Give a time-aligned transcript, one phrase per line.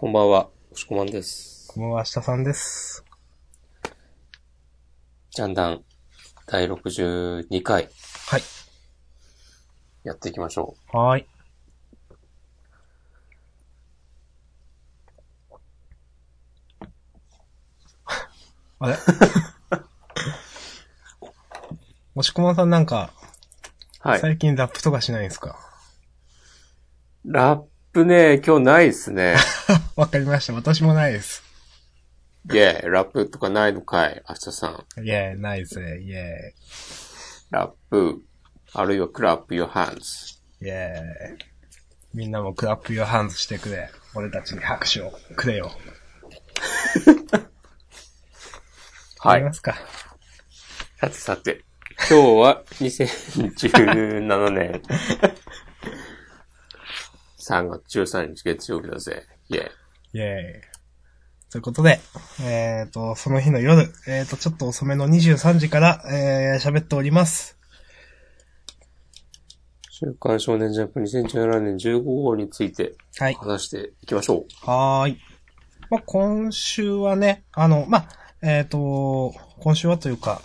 [0.00, 1.66] こんばんは、おしこまんです。
[1.74, 3.04] こんばんは、下さんです。
[5.32, 5.82] ジャンダン
[6.46, 7.88] 第62回
[8.28, 8.42] はい。
[10.04, 11.26] やっていきましょはーい。
[18.78, 18.96] あれ？
[22.14, 23.10] もしこまんさんなんか、
[24.04, 24.08] う。
[24.08, 24.20] はい。
[24.20, 25.58] 最近ラップとかしないんですか？
[27.24, 29.36] ラップね、今日ないっすね。
[29.96, 30.52] わかりました。
[30.52, 31.42] 私もないです。
[32.50, 35.04] イェーイ、ラップとかないのかい、明日さん。
[35.04, 35.98] イェーイ、ないですね。
[36.00, 36.24] イェ
[37.50, 38.22] ラップ、
[38.74, 40.38] あるいはクラップ your hands。
[40.62, 40.68] ーイ。
[40.68, 41.02] イェーイ。
[42.14, 43.90] みんなもクラップヨハンズしてくれ。
[44.14, 45.70] 俺たちに拍手をくれよ。
[49.20, 49.52] はいやりま。
[49.52, 49.76] すか。
[51.00, 51.64] さてさて、
[52.08, 54.82] 今日は2017年
[57.48, 59.24] 3月13日月曜日だぜ。
[59.48, 59.68] イェーイ。
[60.12, 60.78] イェーイ。
[61.50, 61.98] ということで、
[62.42, 67.56] えっ、と、その日の夜、えっ、と、ちょっと遅めの23時から、えー、喋っております。
[69.88, 73.34] 週刊少年ジャンプ2017年15号についてはい。
[73.34, 74.70] 話していきましょう。
[74.70, 75.18] はーい。
[75.88, 78.08] まあ、今週はね、あの、まあ、
[78.42, 80.42] えっ、と、今週はというか、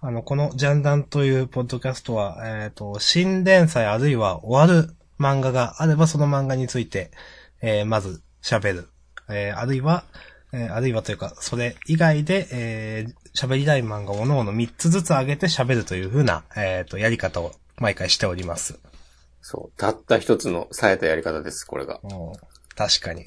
[0.00, 7.10] あの、このジャンダンというポッドキャストは、えっ、と、新連載あるいは終わる漫画があればその漫画について、
[7.60, 8.88] えーまず喋る。
[9.28, 10.04] えーあるいは、
[10.52, 18.80] えーあるいはというか、それ以外で、えー喋りたい漫画を各々3つずつ上げて喋るという風な、えっ、と、やり方を毎回しております。
[19.40, 19.78] そう。
[19.78, 22.00] たった一つの冴えたやり方です、これが。
[22.02, 22.32] うん
[22.76, 23.26] 確かに。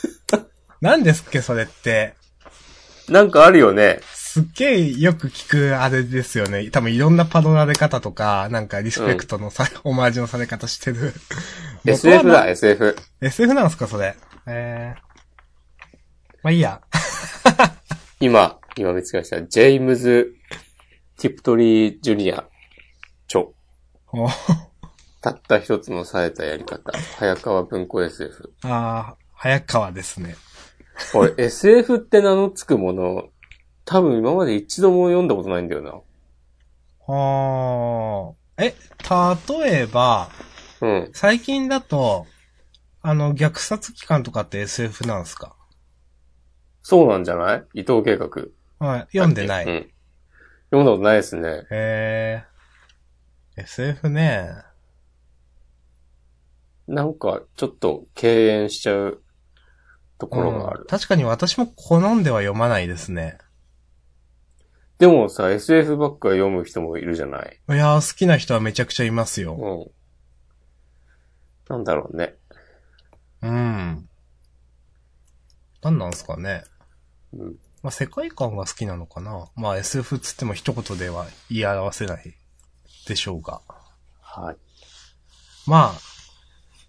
[0.80, 2.14] 何ですっけ、それって。
[3.08, 4.00] なんかあるよね。
[4.36, 6.68] すっげえよく聞くあれですよね。
[6.70, 11.14] 多分いろんなパロられ方とか、なんかリスペクトのさ、オマージュのされ方してる。
[11.86, 12.96] SF まあだ、SF。
[13.22, 14.14] SF なんすか、それ。
[14.46, 15.00] えー。
[16.42, 16.82] まあいいや。
[18.20, 19.42] 今、今見つけました。
[19.42, 20.34] ジェームズ・
[21.16, 22.44] ティプトリー・ジュニア、
[23.24, 23.46] 著。
[24.12, 24.28] お
[25.22, 26.92] たった一つの冴えたやり方。
[27.18, 28.52] 早川文庫 SF。
[28.64, 30.36] あー、早川ですね。
[31.14, 33.30] 俺、SF って名の付くもの、
[33.86, 35.92] 多分今まで一度も読んだことないんだよな。
[37.06, 38.64] はー。
[38.64, 38.74] え、
[39.62, 40.28] 例えば、
[40.80, 41.10] うん。
[41.14, 42.26] 最近だと、
[43.00, 45.56] あの、虐殺機関とかって SF なんすか？
[46.82, 47.64] そうなんじゃない？
[47.74, 48.28] 伊藤計画。
[48.78, 49.64] はい、読んでない。
[49.64, 49.90] うん。
[50.70, 51.66] 読んだことないですね。
[51.70, 53.60] へー。
[53.62, 54.50] SF ね。
[56.88, 59.22] なんか、ちょっと敬遠しちゃう
[60.18, 60.80] ところがある。
[60.80, 63.38] うん確かに私も好んでは読まないですね。
[64.98, 67.60] でもさ、SF ばっか読む人もいるじゃない？
[67.68, 69.54] いやー、好きな人はめちゃくちゃいますよ。
[71.68, 71.76] うん。
[71.76, 72.34] なんだろうね。
[73.42, 74.08] うん。
[75.82, 76.64] なんなんすかね。
[77.32, 77.56] うん。
[77.82, 79.46] まあ、世界観が好きなのかな。
[79.54, 82.34] まあ、SF つっても一言では言い表せない
[83.06, 83.60] でしょうが。
[84.20, 84.56] はい。
[85.66, 85.94] ま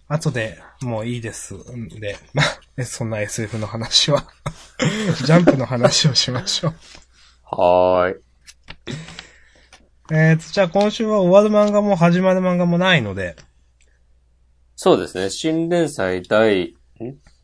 [0.07, 1.55] あ、後でもういいです。
[1.55, 2.45] んで、まあ、
[2.77, 4.25] えそんな SF の話は、
[5.25, 6.75] ジャンプの話をしましょう。
[7.49, 8.21] はーい。
[10.11, 13.35] えーと、じゃあ今週は終わる漫画も始まる漫画もないので、
[14.75, 15.29] そうですね。
[15.29, 16.75] 新連載第ん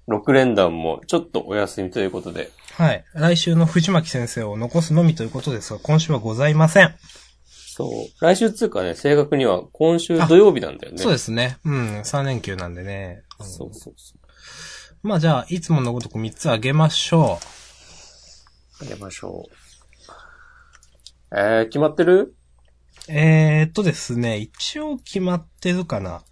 [0.07, 2.51] 6連弾もちょっとお休みということで。
[2.73, 3.03] はい。
[3.13, 6.93] 来週の藤巻先生を残すのみということですが、今週はございません。
[7.47, 7.89] そう。
[8.21, 10.99] 来週つうかね、正確には今週土曜日なんだよね。
[10.99, 11.57] そうですね。
[11.65, 13.23] うん、3連休なんでね。
[13.39, 14.13] うんそうそうそ
[15.01, 17.39] まあじゃあ、いつものごとく3つあげましょ
[18.81, 18.85] う。
[18.85, 19.62] あげましょう。
[21.35, 22.35] えー、決まってる？
[23.09, 23.11] う。
[23.11, 26.23] えーっとですね、一応決まってるかな。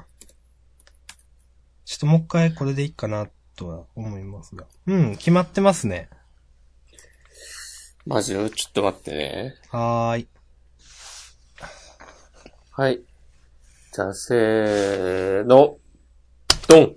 [1.85, 4.65] ちょっともう一回これでいいかなとは思いますが。
[4.85, 6.09] うん、決まってますね。
[8.05, 9.55] マジでちょっと待ってね。
[9.69, 10.27] はーい。
[12.71, 13.01] はい。
[13.91, 15.77] じゃあ、せーの。
[16.67, 16.95] ドン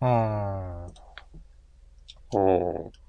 [0.00, 3.03] あーおー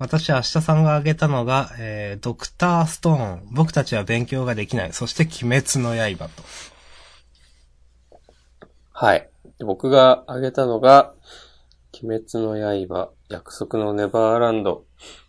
[0.00, 3.48] 私、明日さんが挙げたのが、えー、ドクターストーン。
[3.52, 4.94] 僕たちは勉強ができない。
[4.94, 6.42] そして、鬼滅の刃と。
[8.92, 9.28] はい。
[9.58, 11.12] で僕が挙げたのが、
[12.02, 12.56] 鬼滅の
[12.88, 14.86] 刃、約束のネバーランド、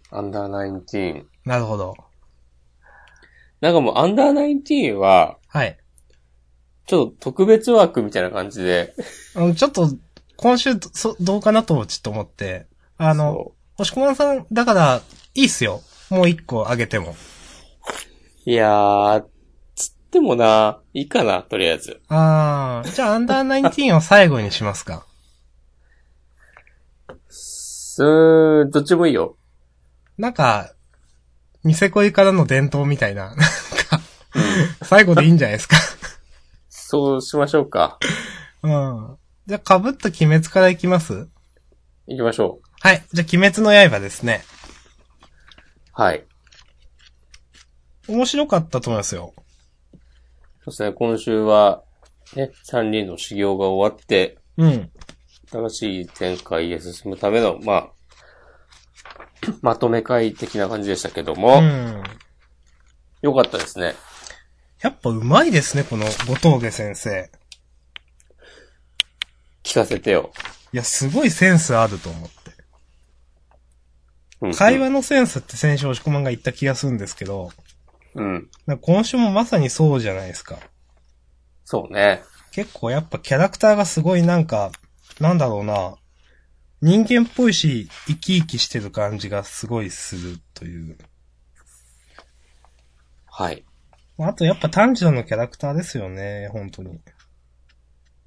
[0.09, 1.27] アンダーナインティーン。
[1.43, 1.93] なるほど。
[3.59, 5.77] なんかもう、アンダーナインティーンは、はい。
[6.85, 8.95] ちょっと特別枠みたいな感じで、
[9.57, 9.89] ちょっと、
[10.37, 12.67] 今週、そ、どうかなと、ちょっと思って。
[12.97, 13.51] あの、
[13.83, 15.01] しこまんさん、だから、
[15.33, 15.81] いいっすよ。
[16.09, 17.15] もう一個あげても。
[18.45, 19.23] ういやー、
[19.75, 22.01] つっってもな、いいかな、とりあえず。
[22.09, 25.05] あー、じゃあアンダーナインティーンを最後にしますか。
[27.29, 29.37] すー、どっちもいいよ。
[30.17, 30.73] なんか、
[31.63, 33.45] ニセ恋からの伝統みたいな、なんか、
[34.83, 35.77] 最後でいいんじゃないですか。
[36.67, 37.97] そうしましょうか。
[38.63, 39.17] うん。
[39.47, 41.29] じゃあ、被った鬼滅からいきます？
[42.07, 42.60] 行きましょう。
[42.81, 43.05] はい。
[43.13, 44.43] じゃあ、鬼滅の刃ですね。
[45.93, 46.23] はい。
[48.07, 49.35] 面白かったと思いますよ。
[50.63, 51.83] そうですね、今週は、
[52.35, 54.91] ね、三人の修行が終わって、うん。
[55.51, 57.91] 新しい展開へ進むための、まあ、
[59.61, 62.03] まとめ会的な感じでしたけども、うん。
[63.21, 63.93] よかったですね。
[64.81, 67.29] やっぱ上手いですね、この後峠先生。
[69.63, 70.31] 聞かせてよ。
[70.73, 72.60] いや、すごいセンスあると思って。
[74.41, 77.51] うん、会話のセンスって先週押し込まんが言った気がするんですけど、
[78.15, 78.49] うん。
[78.81, 80.57] 今週もまさにそうじゃないですか。
[81.63, 82.23] そうね。
[82.51, 84.71] 結構やっぱキャラクターがすごいなんか、
[85.19, 85.95] なんだろうな、
[86.81, 90.97] 人間っぽいし、生き生きしてる感じがすごいするという。
[93.27, 93.63] はい。
[94.17, 96.95] あとやっぱ炭治郎のキャラクターですよね、本当に。
[96.95, 96.99] い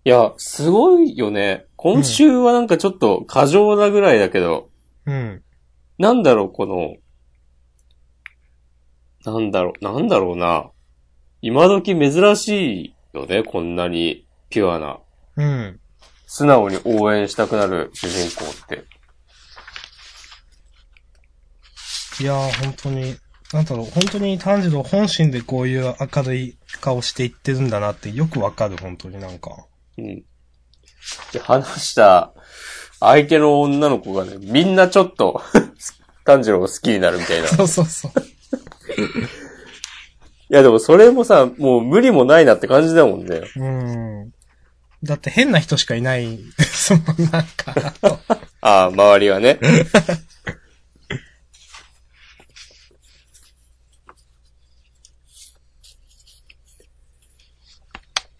[0.04, 1.66] や、すごいよね。
[1.76, 4.70] 今週はなんかちょっと過剰なぐらいだけど、
[5.06, 5.42] うん。
[5.98, 6.96] なんだろう、この、
[9.32, 10.70] なんだろう、なんだろうな。
[11.40, 14.98] 今時珍しいよね、こんなにピュアな。
[15.36, 15.80] うん。
[16.26, 18.84] 素直に応援したくなる主人公って。
[22.20, 23.16] いやー、本当に、
[23.52, 29.66] なんだろう、本当に炭治郎本心でこういう明るい顔していってるんだなってよくわかる、本当になんか。
[29.98, 30.24] うん。
[31.32, 32.32] で、話した
[33.06, 35.42] 相手の女の子がね、みんなちょっと、
[36.24, 37.44] 炭治郎が好きになるみたいな。
[37.44, 38.12] いそうそうそう。
[40.54, 43.42] や、でもそれもさ、もう無理もないなって感じだもんね。
[43.56, 44.32] うん。
[45.02, 47.74] だって変な人しかいないですもん、なんか。
[48.62, 49.58] ああ、周りはね。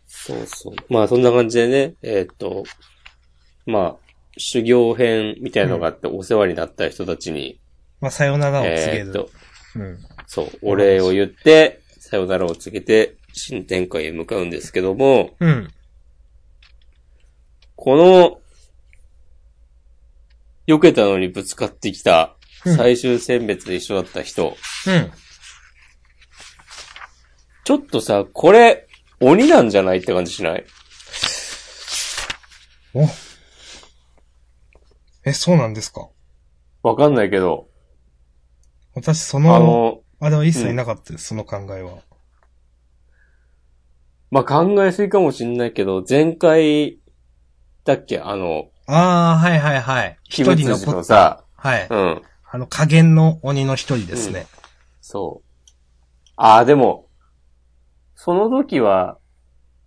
[0.07, 0.75] そうそう。
[0.89, 2.65] まあそんな感じでね、えーっと、
[3.67, 4.04] まあ、
[4.37, 7.61] 修行編みたいのがあってお世話になった人たちに、
[8.01, 8.97] まあ、さよならを告げる。
[8.97, 9.31] えーっと、
[9.77, 9.99] うん。
[10.27, 15.69] そう、お礼を言って、さよならを告げて、新展開へ向かうんですけども、うん。
[17.77, 18.41] この、
[20.67, 25.13] 避けたのにぶつかってきた、うん最終選別で一緒だった人、うん。
[27.65, 28.89] ちょっとさ、これ、
[29.21, 30.65] 鬼なんじゃないって感じしない？
[32.95, 33.07] お。
[35.25, 36.09] え、そうなんですか？
[36.83, 37.69] わかんないけど、
[38.95, 41.99] 私、そあの、の、あれは一切なかったです、その考えは。
[44.31, 46.99] まあ、考えすぎかもしんないけど、前回、
[47.85, 48.19] だっけ？
[48.19, 50.19] あの、ああ、はいはいはい。
[50.25, 51.87] 一人残っのさ、はい。
[51.91, 54.47] うん、あの、加減の鬼の一人ですね。
[55.01, 55.51] そう。
[56.37, 57.09] ああ、でも、
[58.15, 59.19] その時は、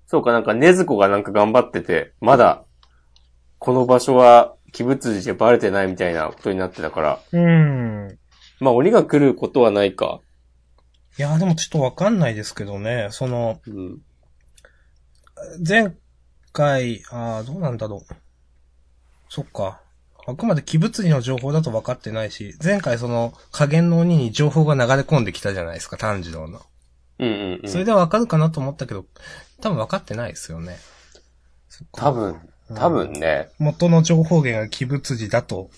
[0.06, 2.66] そうか、なんか、ねずこがなんか頑張ってて、まだ、
[3.60, 8.19] この場所は、鬼物寺でバレてないみたいなことになってたから、うん。
[8.60, 10.19] まあ、鬼が来ることはないか。
[11.18, 13.08] いや、でもちょっとわかんないですけどね。
[13.12, 14.02] その、うん。
[15.68, 15.96] 前
[16.52, 18.14] 回、ああ、どうなんだろう。
[19.30, 19.81] そっか。
[20.27, 26.62] あくまで鬼物理の情報だと分かってないし、前回その加減の鬼に情報が流れ込んできたじゃないですか、炭治郎の。
[27.20, 27.70] うんうん、うん。
[27.70, 29.06] それでわかるかなと思ったけど、
[29.62, 30.77] 多分分かってないですよね。
[31.94, 32.41] 多分、
[32.75, 35.69] 多分ね、元の情報源が鬼物寺だと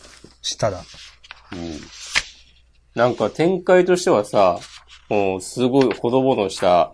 [0.41, 0.79] したら。
[0.79, 1.79] うん。
[2.95, 4.59] なんか展開としてはさ、
[5.09, 6.93] もうすごいほどぼのした、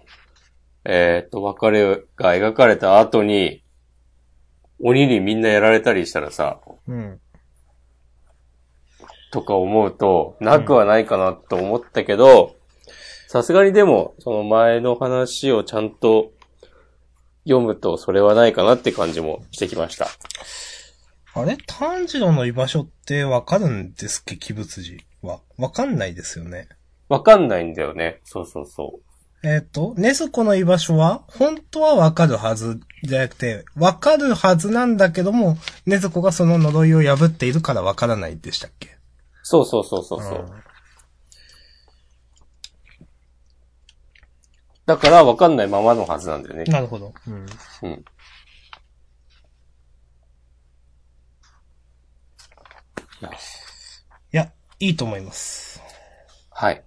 [0.83, 3.63] えーっと、別れが描かれた後に、
[4.81, 7.19] 鬼にみんなやられたりしたらさ、うん。
[9.31, 12.55] とか思うと、なくはないかなと思ったけど、
[13.27, 16.31] さすがにでも、その前の話をちゃんと
[17.45, 20.07] 読むと、それはないかなって感じもしてきました。
[21.33, 21.57] あれ？
[21.67, 24.37] 炭治郎の居場所ってわかるんですっけ？
[24.53, 25.41] 鬼物寺は。
[25.57, 26.67] わかんないですよね。
[27.07, 28.21] わかんないんだよね。
[28.23, 28.99] そうそうそ
[29.43, 29.47] う。
[29.47, 38.97] えっ、と、ネズコの居場所は、本当はわかるはずじゃなくて、わかるはずなんだけども、ネズコがその呪いを破っているからわからないでしたっけ？
[39.43, 40.45] そうそうそうそうそう。
[44.85, 46.73] だからわかんないままのはずなんだよねうん。
[46.73, 47.13] なるほど。
[47.27, 47.45] うん。
[47.83, 48.05] うん。
[54.31, 55.81] いや、いいと思います。
[56.51, 56.83] はい。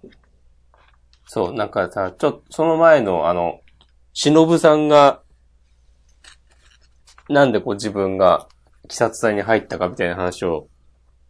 [1.25, 3.61] そう、なんかさ、ちょっと、その前のあの、
[4.13, 5.21] 忍さんが、
[7.27, 8.47] なんでこう自分が、
[8.85, 10.67] 鬼殺隊に入ったかみたいな話を、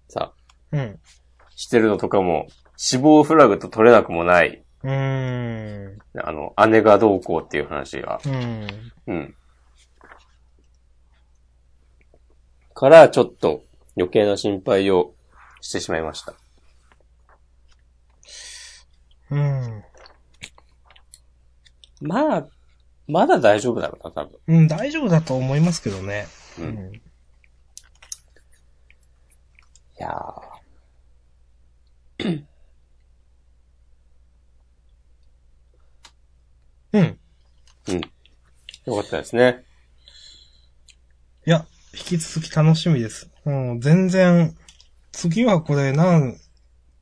[0.08, 0.34] さ、
[0.72, 1.00] うん。
[1.56, 2.48] してるのとかも、
[2.78, 6.00] 死亡フラグと取れなくもない、うーん。
[6.24, 8.20] あの、姉がどうこうっていう話が。
[8.26, 8.68] うん。
[9.08, 9.36] うん。
[12.74, 13.64] から、ちょっと
[13.98, 15.14] 余計な心配を
[15.62, 16.34] してしまいました。
[19.32, 19.84] うん。
[22.02, 22.48] まあ、
[23.08, 24.40] まだ大丈夫だろうな、多分。
[24.48, 26.28] うん、大丈夫だと思いますけどね。
[26.58, 26.62] う。
[26.62, 26.96] うんん。
[26.96, 27.02] い
[29.98, 30.60] やー
[36.94, 37.20] うん。
[37.98, 39.64] よかったですね。
[41.46, 43.30] いや、引き続き楽しみです。
[43.46, 44.56] うん、全然、
[45.12, 46.38] 次はこれ、なん、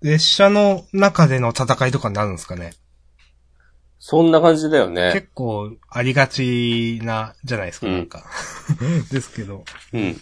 [0.02, 2.72] 列車の中での戦いとかになるんですかね。
[4.00, 5.12] そんな感じだよね。
[5.14, 8.26] 結構、ありがちな、じゃないですか、うんなんか。
[9.12, 9.66] ですけど。
[9.94, 10.22] うん。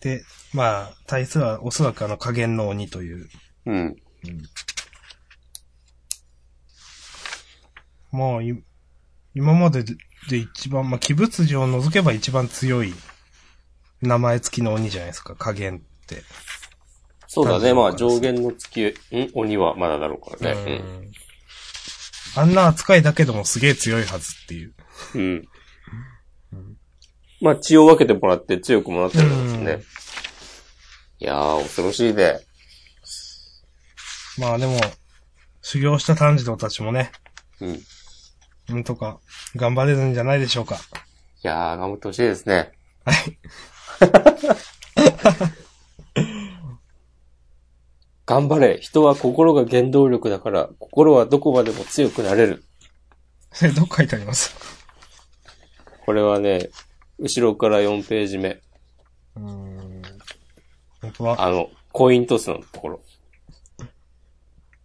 [0.00, 3.28] で、まあ、対するはおそらくあの加減の鬼という。
[3.66, 3.96] うん。
[8.12, 8.62] まあ、い
[9.34, 12.92] 今までで一番、まあ、鬼物児を除けば一番強い
[14.02, 16.22] 名前付きの鬼じゃないですか、加減って。
[17.26, 17.74] そうだね。
[17.74, 19.30] まあ上限の月、ん？
[19.34, 20.62] 鬼はまだだろうからね。
[20.62, 20.72] う
[21.06, 21.12] ん
[22.36, 24.74] あんな扱いだけでもすげえ強いはずっていう。
[25.16, 25.48] うん。
[26.52, 26.76] うん。
[27.40, 29.72] まあ血を分けてもらって強くもなってるんですね。
[29.72, 29.84] うん
[31.22, 32.40] いやー、恐ろしいで。
[34.38, 34.80] まあでも、
[35.60, 37.12] 修行した炭治郎たちもね、
[37.60, 37.82] うん。
[38.70, 39.20] いなんとか
[39.56, 40.76] 頑張れるんじゃないでしょうか。
[41.42, 42.72] やー、頑張ってほしいですね。
[43.04, 43.38] はい。
[48.26, 48.78] 頑張れ。
[48.80, 52.62] 人は心が原動力だから、心はどこまでも強くなれる。
[53.52, 54.54] それどっ書いてあります
[56.06, 56.70] これはね、
[57.18, 58.60] 後ろから4ページ目。
[59.36, 60.02] うーん。
[61.18, 63.00] は、あの、コイントスのところ。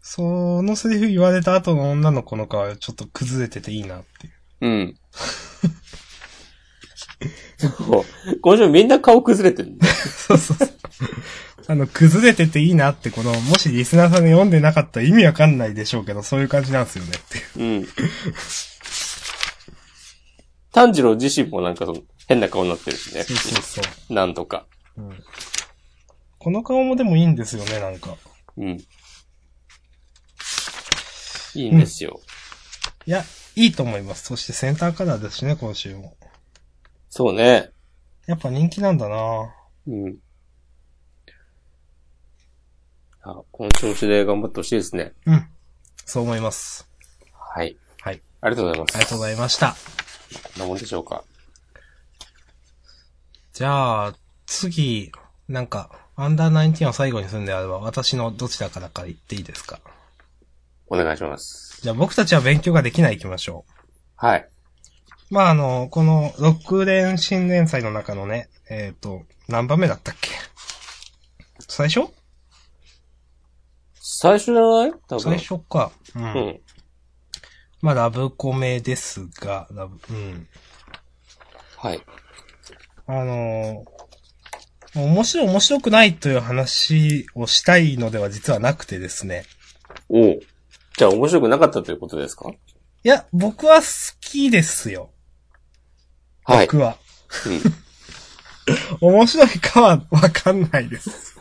[0.07, 4.33] そのセリフ言われた後の女の子の顔はちょっと崩れてていいなっていう。
[4.61, 4.95] うん。
[7.57, 8.03] そう。
[8.39, 9.75] 今週みんな顔崩れてる。
[9.83, 10.69] そうそうそう。
[11.67, 17.79] あの、崩れてていいなって、この、もしリスナーさんが読んでなかったら意味わかんないでしょうけど、そういう感じなんですよねっていう。
[17.79, 17.87] うん。
[20.71, 23.23] 炭治郎自身もなんかその変な顔になってるしね。
[23.23, 23.81] そうそうそ
[24.11, 24.13] う。
[24.13, 24.67] なんとか。
[24.97, 25.23] うん。
[26.37, 28.15] この顔もでもいいんですよね、なんか。
[28.57, 28.77] うん。
[31.55, 32.19] いいんですよ。
[33.05, 33.23] いや、
[33.55, 34.25] いいと思います。
[34.25, 36.15] そしてセンターカラーですしね、今週も。
[37.09, 37.71] そうね。
[38.27, 39.53] やっぱ人気なんだな
[39.87, 40.17] うん。
[43.21, 45.13] あ、この調子で頑張ってほしいですね。
[45.25, 45.47] うん。
[46.05, 46.87] そう思います。
[47.33, 47.77] はい。
[48.01, 48.21] はい。
[48.41, 48.95] ありがとうございます。
[48.95, 49.75] ありがとうございました。
[50.43, 51.23] こんなもんでしょうか？
[53.53, 55.11] じゃあ、次、
[55.47, 59.79] なんか、アンダーナインティーンを最後にするんであれば、私のどちらからから言っていいですか？
[60.87, 61.79] お願いします。
[61.81, 63.71] じゃあ僕たちは勉強ができない行きましょう。
[64.15, 64.49] はい。
[65.31, 70.29] まあ、あの、この、6連新連載の中のね、えっ、と、何番目だったっけ？
[71.67, 72.11] 最初？
[73.95, 74.91] 最初じゃない？
[75.07, 75.19] 多分。
[75.19, 75.91] 最初か。
[76.15, 76.19] う。
[76.19, 76.59] うんん。
[77.81, 80.47] まあ、ラブコメですが、ラブ、うん。
[81.77, 82.01] はい。
[83.07, 83.95] あのー
[84.97, 89.43] 面白い面白くないという話をしたいのでは実はなくてですね。
[90.07, 90.39] おう
[90.97, 92.49] じゃあ面白くなかったということですか？
[92.49, 92.55] い
[93.07, 93.87] や、僕は好
[94.19, 95.09] きですよ。
[96.43, 96.67] はい。
[96.67, 96.97] 僕は。
[97.47, 97.61] うん。
[99.15, 101.37] 面白いかはわかんないです。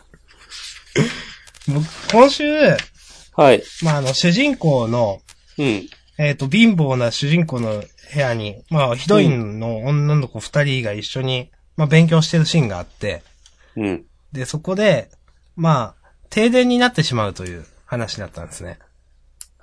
[1.67, 2.43] 僕今週、
[3.33, 3.63] はい。
[3.81, 5.21] まあ、あの、主人公の、
[5.57, 5.89] うん。
[6.17, 7.83] えっ、と、貧乏な主人公の
[8.13, 13.23] 部屋に、まあ、ヒロインの女の子二人が一緒に、まあ、勉強してるシーンがあって、
[13.75, 14.05] うん。
[14.31, 15.09] で、そこで、
[15.55, 18.79] まあ、停電になってしまうという話だったんですね。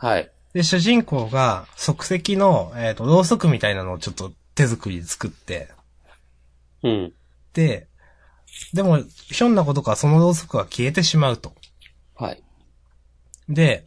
[0.03, 0.33] はい。
[0.53, 5.69] で、主人公が即席の、えっ、と、ろうそくみたいなのをちょっと手作りで作って、
[6.83, 7.13] うん。
[7.53, 7.87] で、
[8.75, 11.53] でも、ひょんなことかそのろうそくが消えてしまうと。
[12.17, 12.43] はい。
[13.49, 13.87] で、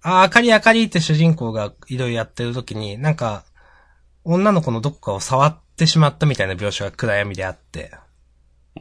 [0.00, 3.44] あー、あかりあかりって主人公がいろいろやってる時に、なんか、
[4.24, 7.92] 女の子のどこかを触ってしまったみたいな描写が暗闇であって、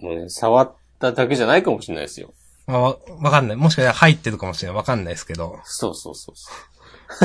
[0.01, 2.33] もうね、触っただけじゃないかもしれないですよ。
[2.67, 3.57] まあ、わ、わかんない。
[3.57, 4.77] もしかしたら入ってるかもしれない。
[4.77, 5.59] わかんないですけど。
[5.63, 6.51] そうそうそうそ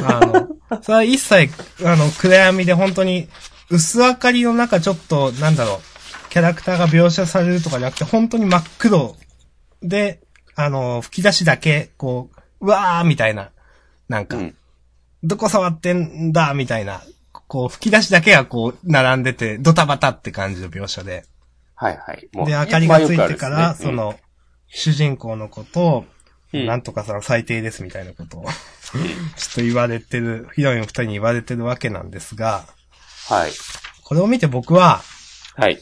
[0.01, 0.07] う。
[0.07, 1.53] あの、それは一切、
[1.85, 3.29] あの、暗闇で本当に、
[3.71, 9.17] 薄明かりの中ちょっと、なんだろう、キャラクターが描写されるとかじゃなくて、本当に真っ黒
[9.83, 10.21] で、
[10.55, 12.31] あの、吹き出しだけ、こ
[12.61, 13.51] う、うわーみたいな、
[14.09, 14.57] なんか、うん。
[15.25, 17.03] どこ触ってんだみたいな、
[17.49, 21.25] こう、吹き出しだけがこう、並んでて、ドタバタって感じの描写で。
[21.75, 22.29] はいはい。
[22.33, 24.15] もうで、明かりがついてから、ねその、
[24.75, 25.99] 主人公のことを、
[26.53, 32.67] うんなんとかさん最低ですみたいなことを、ちょっと言われてる、ヒロイン二人に言われてるわけなんですが、
[33.27, 33.53] はい。
[34.05, 35.01] これを見て僕は、
[35.57, 35.81] はい。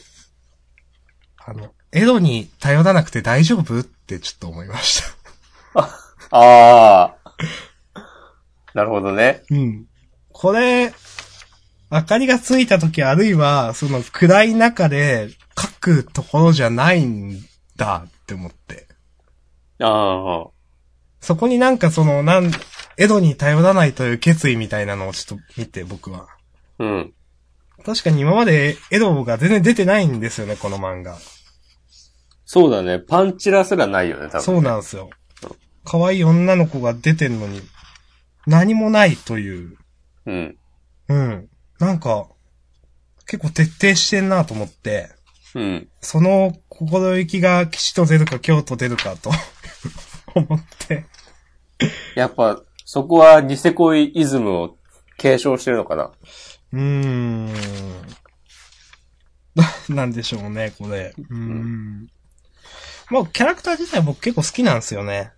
[1.45, 3.81] あの、エドに頼らなくて大丈夫？
[3.81, 5.03] ってちょっと思いまし
[5.73, 5.89] た。
[6.31, 7.15] ああ。
[8.73, 9.43] なるほどね。
[9.49, 9.85] うん。
[10.31, 10.93] これ、
[11.89, 15.29] 明かりがついた時あるいは、その暗い中で
[15.59, 17.41] 書くところじゃないん
[17.75, 18.87] だって思って。
[19.79, 20.49] ああ。
[21.19, 22.51] そこになんかその、なん、
[22.97, 26.27] エドに頼らないという決意みたいなのをちょっと見て僕は。
[26.79, 27.13] うん。
[27.85, 31.17] 確かに今までエドが全然出てないんですよね、この漫画。
[32.45, 32.99] そうだね。
[32.99, 34.41] パンチラすらないよね、多分。
[34.41, 35.09] そうなんですよ。
[35.83, 37.61] 可愛い女の子が出てんのに、
[38.45, 39.77] 何もないという。
[40.25, 40.57] うん。
[41.07, 41.49] うん。
[41.79, 42.27] なんか、
[43.25, 45.09] 結構徹底してんなと思って、
[45.55, 45.89] うん。
[45.99, 49.31] その心意気が吉と出るか京と出るかと
[50.35, 51.05] 思って。
[52.15, 54.77] やっぱ、そこはニセ恋イズムを
[55.17, 56.11] 継承してるのかな？
[56.73, 57.47] うーん。
[59.55, 61.13] な なんでしょうね、これ。
[61.17, 62.07] うーん。
[63.09, 65.31] まあ、キャラクター自体僕結構好きなんですよね。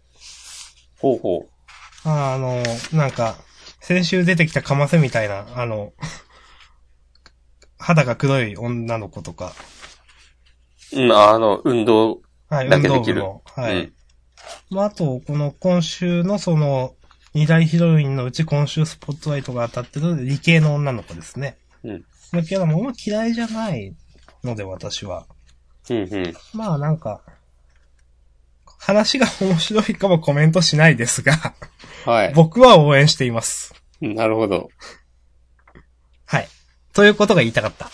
[0.99, 1.49] ほうほ
[2.05, 3.37] あの、なんか、
[3.81, 5.93] 先週出てきたカマセみたいな、あの、
[7.79, 9.53] 肌が黒い女の子とか、
[10.93, 10.99] う。
[11.01, 12.21] うん、あの、運動。
[12.49, 13.75] はい、運だけできる動部の、はい。
[13.75, 13.93] うん
[14.69, 16.95] まあ、あと、この今週のその、
[17.33, 21.57] 二大ヒロインのうち今週スポットライトが当たってる理系の女の子ですね。
[21.83, 22.05] うん。
[22.31, 23.95] のキャラもあんま嫌いじゃない
[24.43, 25.25] ので、私は。
[25.89, 26.33] うん、うん。
[26.53, 27.21] まあなんか、
[28.77, 31.55] 話が面白いかもコメントしないですが、
[32.05, 32.33] はい。
[32.33, 33.73] 僕は応援しています。
[34.01, 34.69] なるほど。
[36.25, 36.47] はい。
[36.93, 37.89] ということが言いたかった。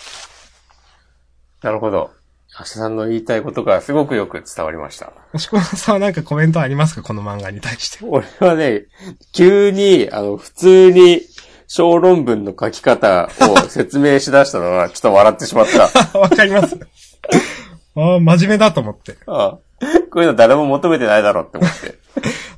[1.62, 2.10] なるほど。
[2.60, 5.12] 明日さんの言いたいことがすごくよく伝わりました。
[5.32, 7.02] もしこまさんはなんかコメントありますか？
[7.02, 8.04] この漫画に対して。
[8.04, 8.82] 俺はね、
[9.32, 11.22] 急に、あの、普通に
[11.68, 15.88] 小論文の書き方を説明しだしたのは、ちょっと笑ってしまった。
[16.18, 16.78] わかります。
[17.96, 19.16] ああ、真面目だと思って。
[19.26, 19.58] ああ
[20.10, 21.98] こういうの誰も求めてないだろうって思って。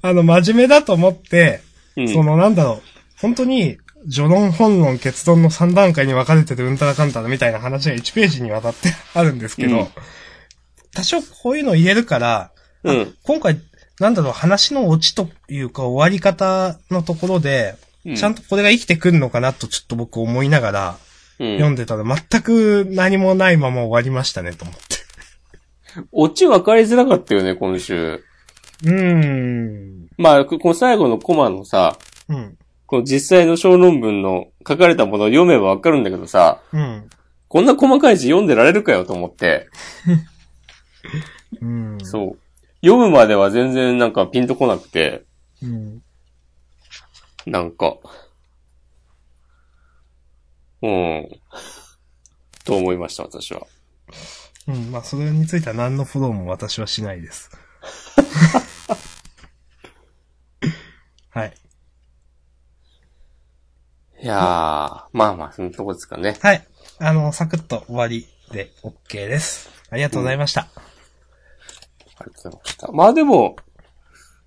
[0.03, 1.61] あの、真面目だと思って、
[1.97, 2.09] うん。
[2.09, 3.79] そのなんだろう、本当に、
[4.11, 9.89] 序論、本論、結論の3段階に分かれてるうんたらかんたらみたいな話が1ページにわたってあるんですけど、うん
[10.95, 12.51] 多少こういうの言えるから、
[12.85, 13.15] うん。
[13.23, 13.59] 今回、
[13.99, 20.97] なんだろう、話のオチというか終わり方のところで、うんちゃんとこれが生きてくるのかなとちょっと僕思いながら
[21.39, 21.55] うん。
[21.55, 24.83] 読んでたら全く何もないまま終わりましたねと思って。
[26.13, 28.23] オチ分かりづらかったよね、今週。
[28.85, 30.09] うーん。
[30.19, 31.97] まあ、ここの最後のコマのさ、
[32.29, 32.59] うん。
[32.93, 37.09] この実際の小論文の書かれたものを読めばわかるんだけどさ、うん。
[37.49, 39.71] こんな細かい字読んでられるかよと思って、
[41.63, 41.99] うん。
[42.03, 42.39] そう。
[42.83, 45.25] 読むまでは全然なんかピンとこなくて、
[45.63, 45.69] う。
[45.69, 46.03] うん。
[47.47, 47.97] なんか、
[50.83, 51.31] うん、
[52.67, 53.67] と思いました、私は。
[54.69, 54.91] うん。
[54.91, 57.51] まあ、それについては何のフォローも私はしないです。
[61.31, 61.55] はい。
[64.23, 66.37] いやー、まあまあ、そのとこですかね。
[66.41, 66.65] はい。
[67.01, 69.69] あの、サクッと終わりで OK です。
[69.91, 70.61] ありがとうございました。
[70.61, 70.67] あ
[72.07, 72.93] りがとうございました。
[72.93, 73.57] まあでも、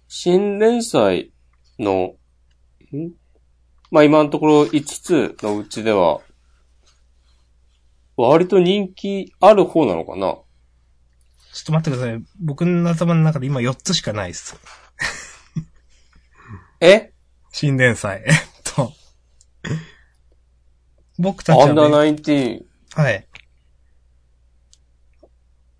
[0.07, 1.33] 新連載
[1.77, 2.13] の、
[2.93, 3.11] ん？
[3.91, 6.21] まあ今のところ5つのうちでは、
[8.15, 10.45] 割と人気ある方なのかなちょ
[11.63, 12.23] っと待ってください。
[12.39, 14.57] 僕の頭の中で今4つしかないです。
[16.79, 17.11] え？
[17.51, 18.23] 新連載。
[19.65, 19.95] えっと。
[21.17, 22.65] 僕たちは、アンダーね、ナインティーン。
[23.03, 23.27] はい。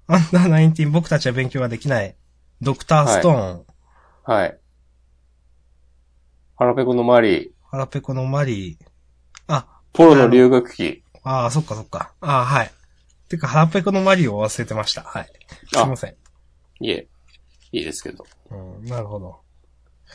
[0.08, 2.16] アンダーナインティーン僕たちは勉強ができない。
[2.62, 3.66] ドクターストーン。
[4.24, 4.60] はい。
[6.58, 7.50] 腹ペコのマリー。
[7.70, 8.86] 腹ペコのマリー。
[9.48, 11.04] あ、ポロの留学期。
[11.24, 12.14] ああ、そっかそっか。
[12.22, 12.72] ああ、はい。
[13.28, 15.02] てか、腹ペコのマリーを忘れてました。
[15.02, 15.30] はい。
[15.74, 16.16] すいません。
[16.80, 17.08] いえ、
[17.72, 18.26] いいですけど。
[18.52, 19.45] うん、なるほど。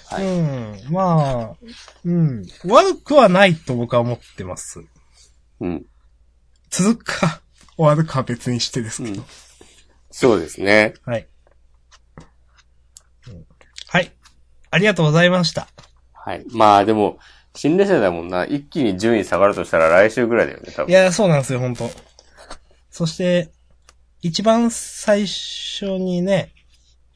[0.06, 1.56] はいうん、まあ、
[2.04, 2.44] うん。
[2.66, 4.82] 悪くはないと僕は思ってます。
[5.60, 5.86] うん。
[6.70, 7.40] 続くか、
[7.76, 9.20] 終わるかは別にしてですけど。
[9.20, 9.26] うん
[10.10, 10.94] そうですね。
[11.04, 11.28] はい、
[13.28, 13.46] うん
[13.88, 14.12] はい。
[14.70, 15.68] ありがとうございました。
[16.12, 16.44] はい。
[16.52, 17.18] まあでも、
[17.54, 18.44] 新連載だもんな。
[18.44, 20.90] 一気に順位下がるとしたら来週ぐらいだよね、多分。
[20.90, 21.90] いや、そうなんですよ、本当
[22.90, 23.50] そして、
[24.20, 26.52] 一番最初にね、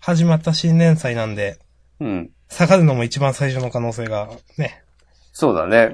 [0.00, 1.58] 始まった新連載なんで、
[2.00, 2.30] うん。
[2.56, 4.84] 下がるのも一番最初の可能性がね、
[5.32, 5.92] そうだね。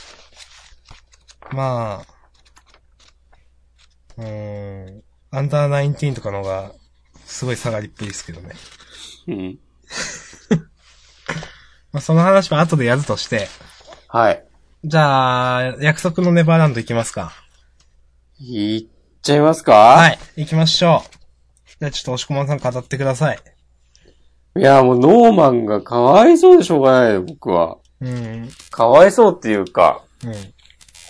[1.52, 2.14] まあ、
[4.18, 6.72] うーん、アンダーナインティーンとかの方が、
[7.24, 8.54] すごい下がりっぷりですけどね。
[9.26, 9.34] うん。
[9.34, 9.58] うん。
[11.92, 13.48] まあ、その話は後でやるとして、
[14.08, 14.44] はい。
[14.84, 17.32] じゃあ、約束のネバーランド行きますか。
[18.38, 18.86] いっ
[19.22, 19.72] ちゃいますか？
[19.72, 21.10] はい、行きましょう。
[21.80, 23.38] じゃあちょっと押し込まんさん語ってください。
[24.56, 27.78] いや、もうノーマンがかわいそうでしょうがないよ、僕は。
[28.00, 30.32] うん、かわいそうっていうか、うん、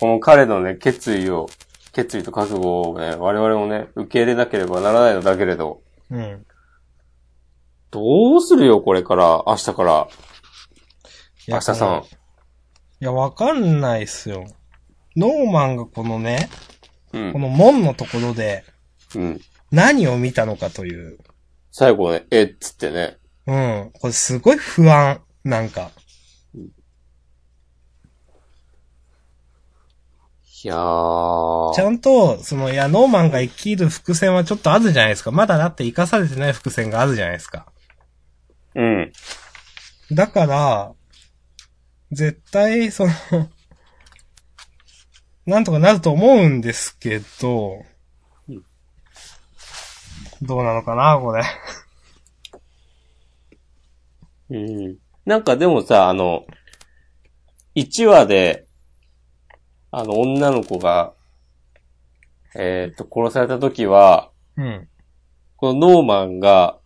[0.00, 1.48] この彼のね、決意を、
[1.92, 6.46] 決意と覚悟をね、我々もね、受け入れなければならないのだけれど、うん。
[7.90, 10.08] どうするよ、これから、明日から。
[11.46, 12.02] いや明日さん。
[12.02, 14.46] いや、わかんないっすよ。
[15.16, 16.48] ノーマンがこのね、
[17.12, 17.32] うん。
[17.32, 18.64] この門のところで
[19.14, 19.40] うん。
[19.70, 21.18] 何を見たのかという。
[21.70, 23.18] 最後ね、えっつってね。
[23.46, 23.90] うん。
[23.92, 25.20] これすごい不安。
[25.44, 25.90] なんか。
[30.64, 31.74] いやー。
[31.74, 35.30] ちゃんと、その、いや、ノーマンが生きる伏線はちょっとあるじゃないですか。
[35.30, 37.66] まだだって生かされてない伏線があるじゃないですか。
[38.74, 39.12] うん。
[40.10, 40.92] だから、
[42.12, 43.12] 絶対、その、
[45.44, 47.84] なんとかなると思うんですけど
[48.48, 48.64] うん、
[50.40, 51.42] どうなのかな、これ。
[54.50, 54.96] うん。
[55.24, 56.44] なんかでもさ、あの、
[57.74, 58.66] 1話で、
[59.90, 61.14] あの、女の子が、
[62.56, 64.88] えっ、と、殺された時は、うん。
[65.56, 66.78] このノーマンが、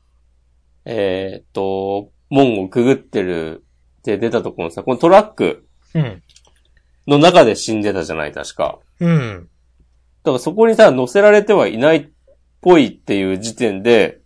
[0.84, 3.64] えっ、と、門をくぐってる
[4.00, 6.22] って出たところのさ、このトラックうん。
[7.06, 8.78] の中で死んでたじゃない、確か。
[9.00, 9.48] うん。
[10.22, 12.08] だからそこにさ、乗せられてはいないっ
[12.60, 14.20] ぽいっていう時点で、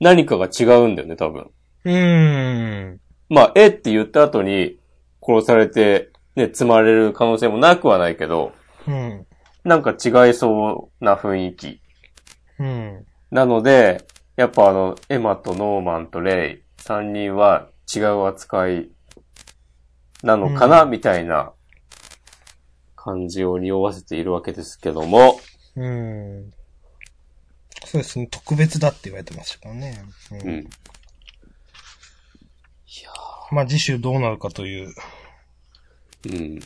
[0.00, 1.50] 何かが違うんだよね、多分。
[1.84, 3.00] うーん。
[3.28, 4.78] まあ、えって言った後に
[5.22, 8.52] 殺されて、ね、積まれる可能性もなくはないけど、
[8.86, 9.26] うん。
[9.64, 11.80] なんか違いそうな雰囲気。
[12.58, 13.06] うん。
[13.30, 18.88] なので、やっぱあの、エマとノーマンとレイ、三人は違う扱い
[20.22, 21.52] なのかな、うんみたいな
[22.96, 25.40] 感じを匂わせているわけですけども、
[25.76, 26.52] うん。
[27.84, 28.28] そうですね。
[28.30, 30.02] 特別だって言われてましたからね。
[30.44, 30.70] ううん。
[33.50, 34.94] まあ、次週どうなるかという。
[36.26, 36.60] うん。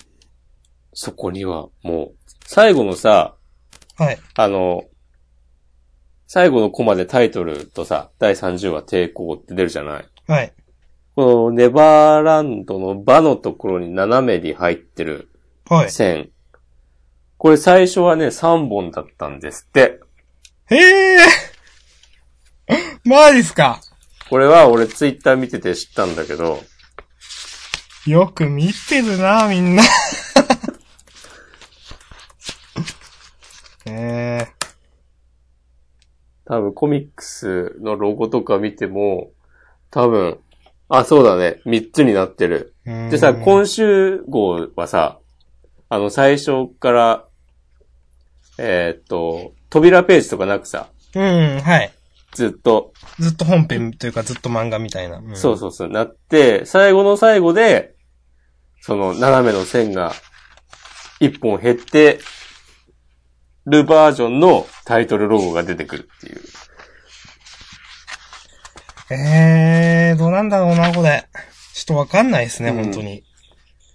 [0.93, 2.15] そこにはもう、
[2.47, 3.35] 最後のさ、
[3.97, 4.19] はい。
[4.37, 4.85] あの、
[6.27, 10.53] 最後のコマでタイトルとさ、第30話抵抗って出るじゃないはい。
[11.15, 15.31] このネバーランドの場のところに斜めに入ってる
[15.69, 15.91] はい。
[15.91, 16.31] 線。
[17.39, 20.01] これ最初はね、3本だったんですって。
[20.71, 21.19] へえ
[23.05, 23.81] マジっすか
[24.31, 26.63] これは俺ツイッター見てて知ったんだけど、
[28.07, 29.83] よく見てるな、みんな。
[33.87, 34.55] ええ
[36.47, 39.31] 多分コミックスのロゴとか見ても、
[39.91, 40.39] 多分、
[40.89, 42.75] あ、そうだね、3つになってる。
[42.87, 43.09] ー。
[43.09, 45.19] でさ、うん今週号はさ、
[45.89, 47.25] あの最初から、
[48.59, 51.91] えーっと、扉ページとかなくさ、うん、はい。
[52.33, 55.21] ずっと、ずっと本編というかずっと漫画みたいな。
[55.21, 57.94] んそうそうそう、なって、最後の最後で、
[58.87, 60.13] その斜めの線が
[61.19, 62.19] 一本減って
[63.65, 66.41] るバージョンのタイトルロゴが出てくるっていう。
[69.11, 71.27] ええー、どうなんだろうな、これ。
[71.73, 73.25] ちょっとわかんないですね、うん本当に。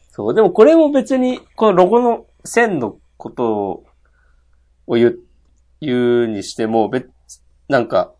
[0.09, 3.83] そう、でもこれも別に、このロゴの線のこと
[4.87, 5.19] を言う、
[5.81, 7.11] 言うにしても、別、
[7.67, 8.11] なんか、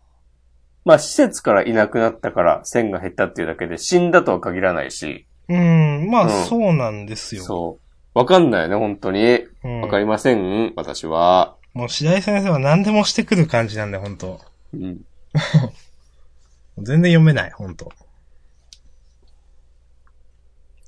[0.84, 7.42] まあ施設からいなくなったから線が減ったっていうだけで死んだとは限らないし、うん、まあ、うんそうなんですよ。
[7.42, 7.78] そ
[8.14, 8.18] う。
[8.18, 9.46] わかんないよね、本当に。
[9.64, 11.56] うんわかりません、私は。
[11.74, 14.40] もう白井先生は何でもしてくる感じなんで、本当
[14.74, 15.00] うん。
[16.78, 17.92] 全然読めない、本当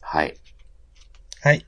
[0.00, 0.36] はい。
[1.42, 1.66] はい。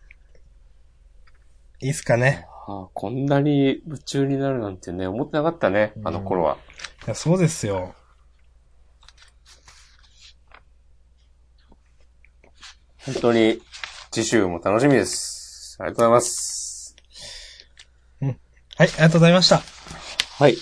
[1.81, 2.47] いいっすかね。
[2.67, 6.57] ああこんなに夢中になるなんてね、思ってなかったね、あの頃は。
[7.07, 7.95] いや、そうですよ。
[13.07, 13.61] 本当に、
[14.11, 15.77] 次週も楽しみです。
[15.81, 16.97] ありがとうございます。
[18.21, 18.35] はい、
[18.79, 19.63] ありがとうございました。
[20.39, 20.57] はい。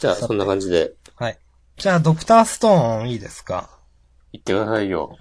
[0.00, 1.38] じゃあ、そんな感じで、はい。
[1.76, 3.70] じゃあ、ドクターストーンいいですか？
[4.32, 5.16] 行ってくださいよ。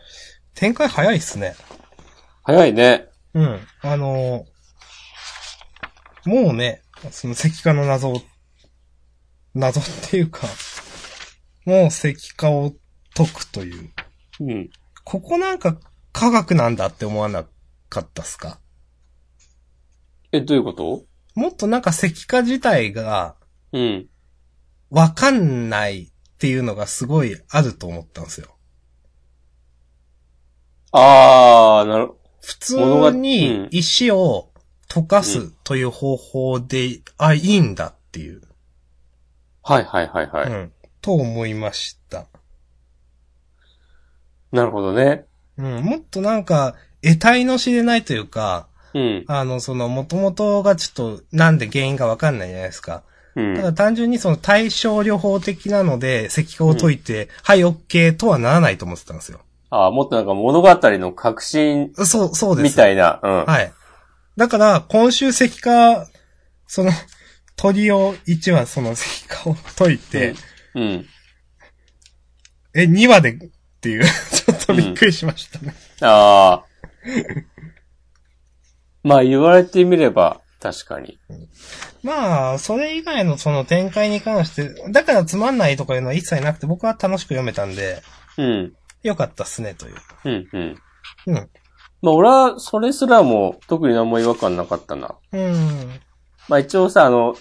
[0.54, 1.56] 展開早いっすね。
[2.44, 3.08] 早いね。
[3.34, 3.60] うん。
[3.82, 8.22] あのーもうね、その石化の謎を、
[9.56, 10.48] 謎っていうか、
[11.66, 12.76] もう石化を
[13.26, 13.90] 解くという
[14.40, 14.70] うん。
[15.04, 15.78] ここなんか
[16.14, 17.46] 科学なんだって思わな
[17.90, 18.60] かったっすか？
[20.32, 21.04] え、どういうこと？
[21.36, 23.36] もっとなんか石化自体が
[23.72, 24.08] うん。
[24.90, 28.48] わかんないっていうのがすごいあると思ったんですよ。
[30.92, 34.50] あー、なる、普通に石を
[34.90, 38.42] 溶かすという方法で、あ、いいんだっていう、
[39.64, 40.50] はいはいはいはい。
[40.50, 42.28] うん、と思いました。
[44.52, 45.26] なるほどね。
[45.58, 49.26] うん、もっとなんか、得体の知れないというか、うん。
[49.28, 53.04] あの、その、元々がちょっと、なんで原因がわかんないじゃないですか。
[53.36, 53.56] うん。
[53.56, 59.40] ただ単純にその対症療法的なので、石化を解いて、はい、オッケーとはならないと思ってたんですよ。
[59.70, 62.72] あーもっとなんか物語の革新そう、そうです。
[62.72, 63.22] みたいな。
[63.24, 63.46] うん。
[63.46, 63.72] はい。
[64.36, 66.08] だから、今週石化、
[66.68, 66.92] その、
[67.56, 70.36] 鳥を1話その石化を解いて、
[70.76, 71.06] うん。
[72.74, 73.38] え、2話で
[73.82, 75.74] っていう、 ちょっとびっくりしましたね。
[76.02, 76.66] あ あ。
[79.04, 81.18] まあ言われてみれば、確かに。
[82.04, 88.04] まあ、それ以外のその展開に関して、だからつまんないとかいうのは一切なくて、僕は楽しく読めたんで、
[88.38, 88.74] うん。
[89.02, 89.96] よかったっすね、という。
[90.26, 90.82] うん、うん。
[91.26, 91.50] うん。
[92.04, 95.16] まあ俺は、それすらも特に何も違和感なかったな。
[95.32, 96.00] うん。
[96.48, 97.36] まあ一応さ、あの、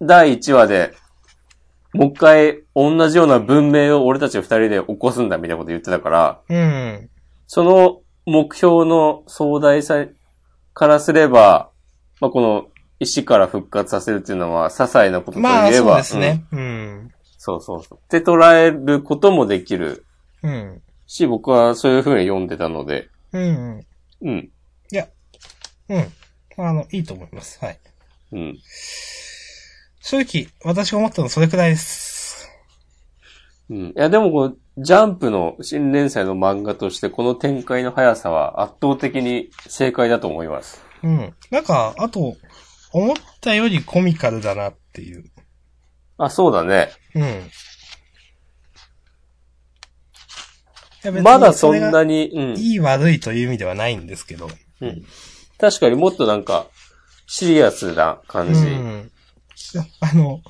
[0.00, 0.94] 第1話で、
[1.96, 7.10] もう一回同じような文明を俺たち二人で起こすんだみたいなこと言ってたから、うん。
[7.46, 10.04] その目標の壮大さ
[10.74, 11.70] からすれば、
[12.20, 12.68] まあこの
[13.00, 16.44] 石から復活させるっていうのは些細なことといえば、まあ、そうですうんね。
[16.52, 17.12] うん。
[17.38, 17.98] そうそうそう。
[17.98, 20.04] って捉えることもできる
[20.42, 20.82] うん。
[21.06, 23.86] し、僕はそういう風に読んでたので、うん。
[24.22, 24.50] うん、
[24.92, 25.08] いや、
[25.88, 26.12] うん。
[26.58, 27.58] あの、いいと思います。
[27.64, 27.78] はい。
[28.32, 28.58] うん。
[30.08, 32.48] 正直、私が思ったのはそれくらいです。
[33.68, 33.86] うん。
[33.86, 40.80] いや、でもこう、ジャンプの新連載の漫画として、この展開の速さは圧倒的に正解だと思います。
[41.02, 41.34] うん。
[41.50, 42.36] なんか、あと、
[42.92, 45.24] 思ったよりコミカルだなっていう。
[46.18, 46.90] あ、そうだね。
[51.04, 51.22] うん。
[51.24, 52.56] まだそんなに、うん。
[52.56, 54.48] いい悪いという意味ではないんですけど。
[54.82, 55.04] うん。
[55.58, 56.68] 確かにもっとなんか、
[57.26, 58.60] シリアスな感じ。
[58.60, 59.10] うん。
[60.00, 60.42] あの、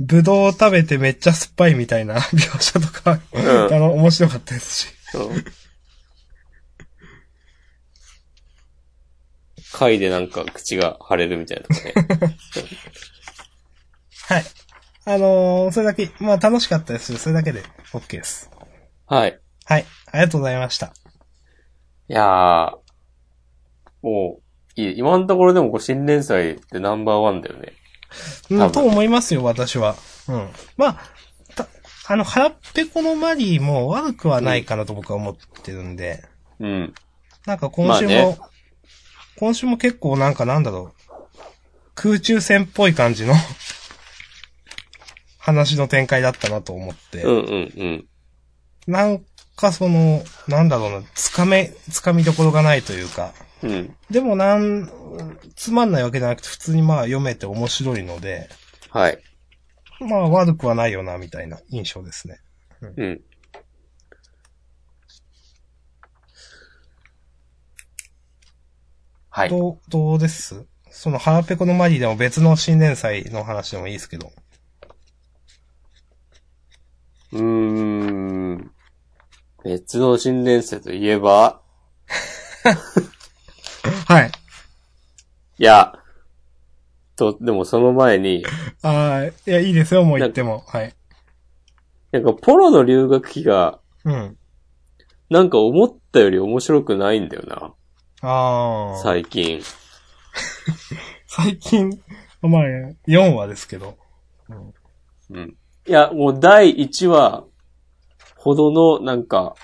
[0.00, 4.88] ぶどうを食べてめっちゃ酸っぱいみたいな 描写とか、うんあの、面白かったですし。
[5.14, 5.44] うん
[9.72, 11.94] 貝でなんか口が腫れるみたいなね。
[14.28, 14.44] はい。
[15.04, 18.50] あのーそれだけ、まあ楽しかったですそれだけで OK です。
[19.06, 19.40] はい。
[19.64, 19.86] はい。
[20.06, 20.94] ありがとうございました。
[22.08, 22.78] いやー、
[24.02, 24.42] もう、
[24.78, 27.72] 今のところでもこう新連載ってナンバーワンだよね。
[28.50, 29.96] うん、と思いますよ、私は。
[30.28, 30.48] うん。
[30.76, 30.98] まあ、
[31.54, 31.66] た、
[32.06, 36.24] あの、腹っぺこのマリーも悪くはないかなと僕は思ってるんで、
[36.60, 36.94] うん。
[37.46, 38.38] なんか今週も、まあね
[39.38, 41.12] 今週も結構なんかなんだろう、
[41.94, 43.34] 空中戦っぽい感じの
[45.38, 48.04] 話の展開だったなと思って、うんうんうん。
[48.88, 53.96] なんかその、なんだろうな、つかめ、つかみどころがないというか、うん。
[54.10, 54.90] でもなん、
[55.56, 58.48] つまんないわけじゃなくて普通にまあ読めて面白いので、
[58.90, 59.18] はい。
[60.00, 62.38] まあ悪くはないよな、みたいな印象ですね。
[62.80, 63.20] うん。
[69.30, 69.48] はい。
[69.50, 70.66] どう、どうです？
[70.90, 74.32] その腹ペコのマリーでも別の新連載の話でもいいですけど。
[77.32, 78.70] うーん。
[79.64, 81.60] 別の新連載といえば、
[82.64, 82.76] はい。
[85.58, 85.92] いや、
[87.16, 88.44] と、でもその前に、
[88.82, 90.64] ああ、いや、いいですよ、もう言っても。
[90.68, 90.94] はい。
[92.12, 94.38] なんかポロの留学期が、うん。
[95.28, 97.74] なんか思ったより面白くないんだよな、
[98.22, 99.02] ああ。
[99.02, 99.60] 最近。
[101.26, 101.90] 最近、
[102.40, 102.62] まあ、
[103.06, 103.98] 4話ですけど。
[105.30, 105.56] うん。
[105.86, 107.44] いや、もう第1話
[108.36, 109.56] ほどのなんか、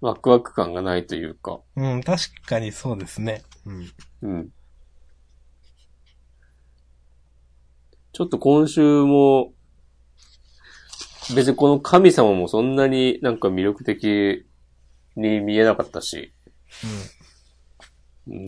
[0.00, 3.42] ワクワク感がないというか、うん、確かにそうですね。
[3.66, 3.92] うん。
[4.22, 4.48] うん。
[8.12, 9.52] ちょっと今週も、
[11.34, 14.46] 別にこの神様もそんなになんか魅力的
[15.16, 16.32] に見えなかったし、
[18.26, 18.46] うん。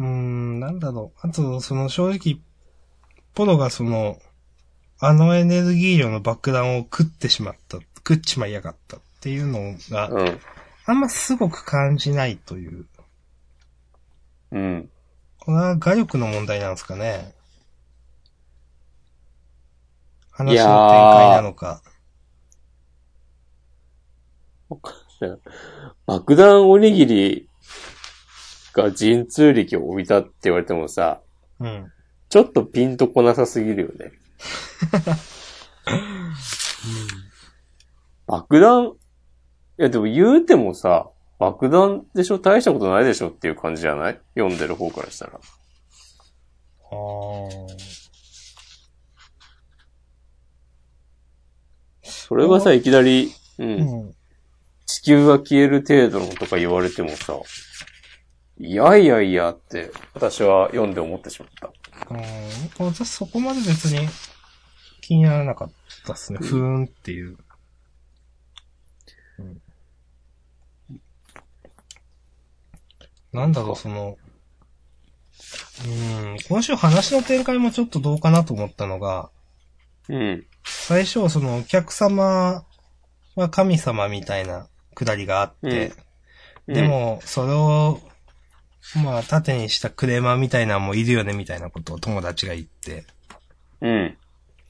[0.00, 0.56] うん。
[0.56, 1.26] ん、なんだろう。
[1.26, 2.40] あと、その正直、
[3.34, 4.18] ポロがその、
[4.98, 10.40] あのエネルギー量の爆弾を食ってしまった、食っちまいやがったっていうのが、うん。
[10.86, 12.86] あんますごく感じないという。
[14.52, 14.90] うん。
[15.38, 17.35] これは画力の問題なんですかね。
[20.36, 21.82] 話の展開なのか。
[26.06, 27.48] 爆弾おにぎり
[28.74, 31.20] が神通力を帯びたって言われてもさ、
[31.60, 31.92] うん。
[32.28, 34.12] ちょっとピンとこなさすぎるよね。
[38.26, 38.92] 爆弾、
[39.78, 42.38] いやでも言うてもさ、爆弾でしょ？
[42.38, 43.28] 大したことないでしょ？
[43.28, 44.20] っていう感じじゃない？
[44.36, 45.40] 読んでる方からしたら。
[46.90, 47.75] あー
[52.26, 54.14] それがさ、いきなり、うん、うん。
[54.84, 57.38] 地球が消える程度のとか言われてもさ、
[58.58, 61.70] いやいやいやって、私は読んで思ってしまった。
[62.10, 62.84] うん。
[62.84, 64.08] 私そこまで別に
[65.02, 65.70] 気にならなかっ
[66.04, 66.40] たっすね。
[66.42, 67.36] ふーんっていう。
[69.38, 69.62] うん。
[73.32, 74.18] なんだろう、その、
[75.84, 79.30] うん、今週話の展開もちょっとどうかなと思ったのが、
[80.08, 80.46] うん。
[80.64, 82.64] 最初そのお客様
[83.36, 85.92] は神様みたいなくだりがあって、
[86.66, 88.00] でも、それを、
[89.04, 93.04] まあ、盾にしたクレーマーみたいなのもいるよね、みたいなことを友達が言って。
[93.80, 94.16] うん。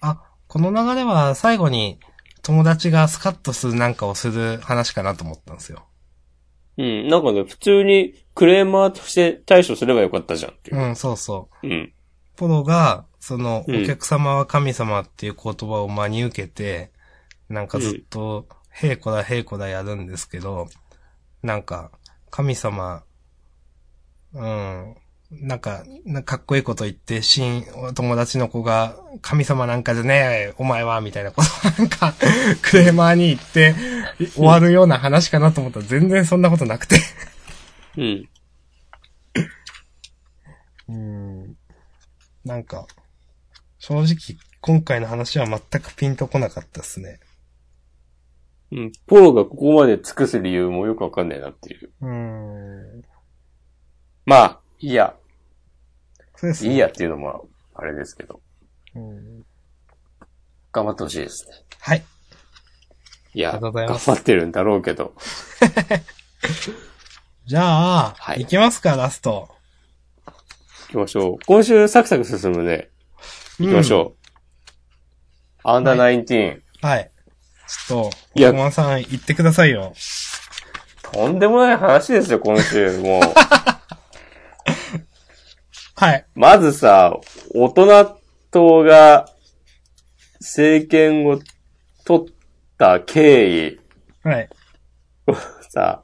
[0.01, 1.99] あ、この流れは最後に
[2.43, 5.87] 友達がスカッとするなんかをする話かなと思ったんですよ。
[6.77, 7.09] うん。
[7.09, 10.77] なんかね、普通にクレーマーとして対処すればよかったじゃんっていう。
[10.77, 11.67] うん、そうそう。
[11.67, 11.93] うん。
[12.37, 16.93] ポロが、その、うんお客様は神様っていう言葉を真に受けて、
[17.49, 20.69] なんかずっと、へいこだへいこだやるんですけど、
[21.43, 21.91] なんか、
[22.31, 23.03] 神様、
[24.33, 24.97] うん、
[25.33, 32.15] なんか、なんかかっこいいこと言って、新、お友達の子が、神様なんかじゃねえ、お前は、みたいなことを なんか、
[32.63, 33.75] クレーマーに言って、
[34.35, 37.01] 終わるような話かなと思ったら全然そんなことなくて。
[37.97, 38.29] うん。
[40.89, 41.57] うん。
[42.45, 42.87] なんか、
[43.87, 47.21] 正直、今回の話は全くピンとこなかったですね。
[48.73, 48.93] うん。
[49.07, 51.93] ポロがここまで尽くす理由もよくわかんないなっていう。
[52.01, 53.05] うん。
[54.25, 55.15] まあ、いいや。
[56.35, 56.73] そうですね。
[56.73, 57.47] いいやっていうのも、
[57.77, 58.41] あれですけど。
[58.97, 59.45] うん。
[60.73, 61.53] 頑張ってほしいですね。
[61.79, 62.03] はい。
[63.35, 65.15] いや、頑張ってるんだろうけど。
[67.47, 69.49] じゃあ、はい行きますか、ラスト。
[70.27, 71.39] 行きましょう。
[71.47, 72.91] 今週サクサク進むね。
[73.59, 74.27] 行きましょう。
[75.65, 76.63] アンダーナインティーン。
[76.83, 77.11] はい。
[77.89, 79.93] ちょっと、いや小間さん、言ってくださいよ。
[81.13, 82.99] とんでもない話ですよ、今週。
[82.99, 83.23] もう。
[85.95, 86.27] はい。
[86.35, 87.19] まずさ、
[87.55, 88.19] 大人
[88.51, 89.27] 党が
[90.41, 91.41] 政権を
[92.05, 92.35] 取っ
[92.79, 93.81] た経緯。
[94.23, 94.49] はい。
[95.71, 96.03] さ、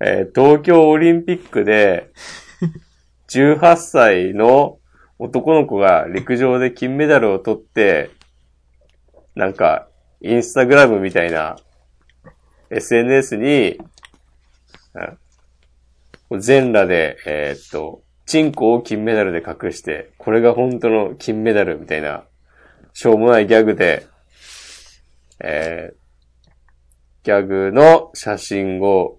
[0.00, 2.10] えー東京オリンピックで、
[3.28, 4.77] 18歳の
[5.18, 8.10] 男の子が陸上で金メダルを取って、
[9.34, 9.88] なんか、
[10.20, 11.56] インスタグラムみたいな
[12.70, 13.78] SNS に、
[16.38, 22.24] 全裸で、えーっと、チンコを金メダルで隠して、これが本当の金メダルみたいな、
[22.92, 24.06] しょうもないギャグで、
[25.40, 25.98] えー
[27.28, 29.18] ギャグの写真を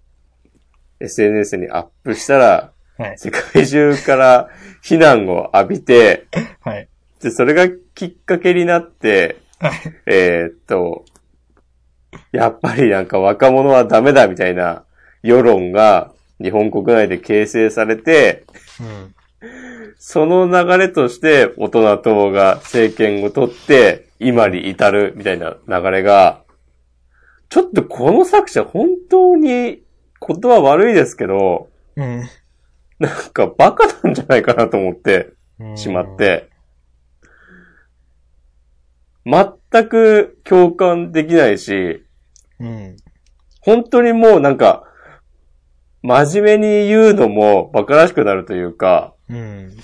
[1.00, 3.18] SNS にアップしたら、はい。
[3.18, 4.50] 世界中から
[4.82, 6.28] 非難を浴びて、
[6.60, 6.90] はい。
[7.22, 9.72] で、それがきっかけになって、はい。
[10.06, 11.06] えーっと、
[12.34, 14.84] やっぱりなんか若者はダメだみたいな
[15.24, 18.44] 世論が日本国内で形成されて、
[18.82, 19.16] うん。
[19.98, 26.42] その流れとして大人党が政権を取って今に至るみたいな流れが、
[27.48, 32.30] ちょっとこの作者本当に言葉悪いですけど、うん。
[33.00, 35.78] なんかバカなんじゃないかなと思ってうん。
[35.78, 36.18] しまっ。
[36.18, 36.50] て、
[39.26, 42.04] 全く共感できないし、
[42.60, 42.98] うん。
[43.62, 44.84] 本当にもうなんか、
[46.02, 49.78] 真面目に言うのも馬鹿らしくなるというか、うん。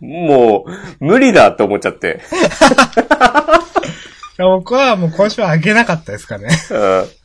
[0.00, 0.64] も
[1.00, 2.20] う無理だって思っちゃって。
[4.38, 6.48] 僕はもう今週はあげなかったですかね。
[6.70, 7.17] うん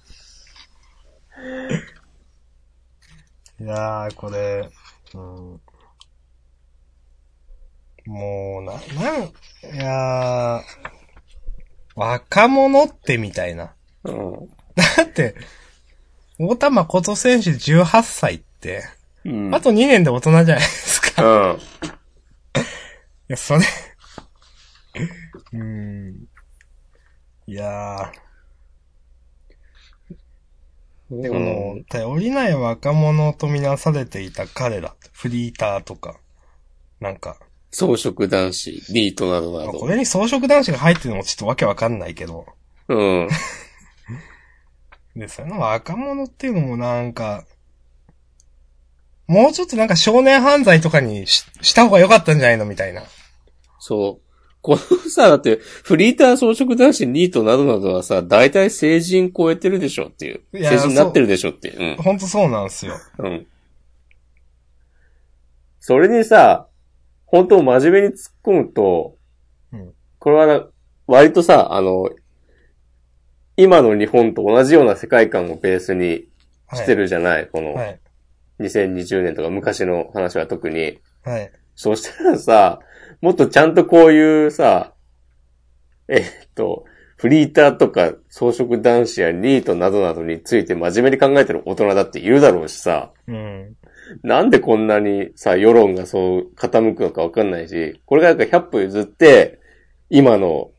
[3.60, 4.70] いやー、これ、
[5.14, 5.62] うん。
[8.06, 10.62] もう、な、なん、いやー、
[11.96, 13.74] 若者ってみたいな。
[14.04, 15.36] うんだって、
[16.40, 18.84] 大田誠選手18歳って、
[19.24, 19.54] うん。
[19.56, 21.22] あと2年で大人じゃないですか。
[21.22, 21.60] いうん。
[23.28, 23.62] や、それ、
[25.54, 26.26] うん。
[27.46, 28.12] いやー、
[31.22, 36.18] でも、頼りない若者とみなされていた彼ら、フリーターとか、
[37.00, 37.38] なんか、
[37.72, 39.72] 装飾男子、ニートなどなど。
[39.74, 42.46] まあこれに装飾男子が入ってるのもちょっとわけわかんないけど。
[42.88, 43.30] うん。
[45.16, 47.46] で、その若者っていうのもなんか、
[49.28, 53.04] もうちょっとなんか少年犯罪とかにしした方が良かったんじゃないのみたいな。
[53.80, 54.33] そう。
[54.64, 60.42] このさ、だって、フリーター装飾男子、ニートなどなどはさ、大体成人超えてるでしょっていう。
[60.58, 62.02] いや成人になってるでしょっていう。
[62.02, 62.96] ほんとそうなんですよ。
[63.20, 63.26] うん。
[63.26, 63.48] うん。
[65.82, 66.70] それにさ、
[67.26, 69.18] 本当真面目に突っ込むと、
[69.74, 70.66] うんこれはな、
[71.08, 72.10] 割とさ、あの、
[73.58, 76.28] 今の日本と同じような世界観をベースに
[76.68, 76.80] はい。
[76.80, 78.00] してるじゃない、このはい。
[78.62, 81.02] 2020年とか昔の話は特に。
[81.26, 81.52] はい。
[81.76, 82.80] そしたらさ、
[83.22, 84.94] もっとちゃんとこういうさ、
[86.08, 86.24] えっ
[86.56, 86.86] と、
[87.18, 93.76] フリーターとか装飾男子やニートなどなどについて真面目に考えてる大人だっているだろうしさ、うん。
[94.22, 99.60] なんでこんなにさ、世論がそう傾くのかわかんないし、これがなんか100歩譲って、
[100.10, 100.72] 今の、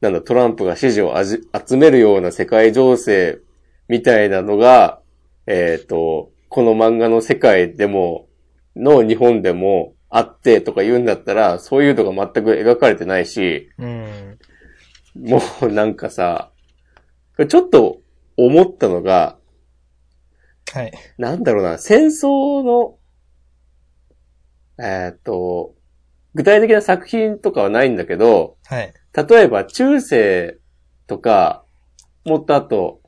[0.00, 3.38] なんだ、トランプが支持を集めるような世界情勢
[3.88, 5.00] みたいなのが、
[5.46, 8.28] えっ、と、この漫画の世界でも、
[8.76, 14.38] の日本でもあってとか言うんだったら、そういうのが全く描かれてないし、うん。
[15.16, 16.50] もうなんかさ、
[17.48, 18.00] ちょっと
[18.36, 19.38] 思ったのが、
[20.72, 20.92] はい。
[21.16, 22.98] なんだろうな、戦争の、
[24.78, 25.74] えーっと、
[26.34, 28.92] 具体的な作品とかはないんだけど、はい。
[29.14, 30.58] 例えば中世
[31.06, 31.64] とか、
[32.24, 33.00] もっとあと、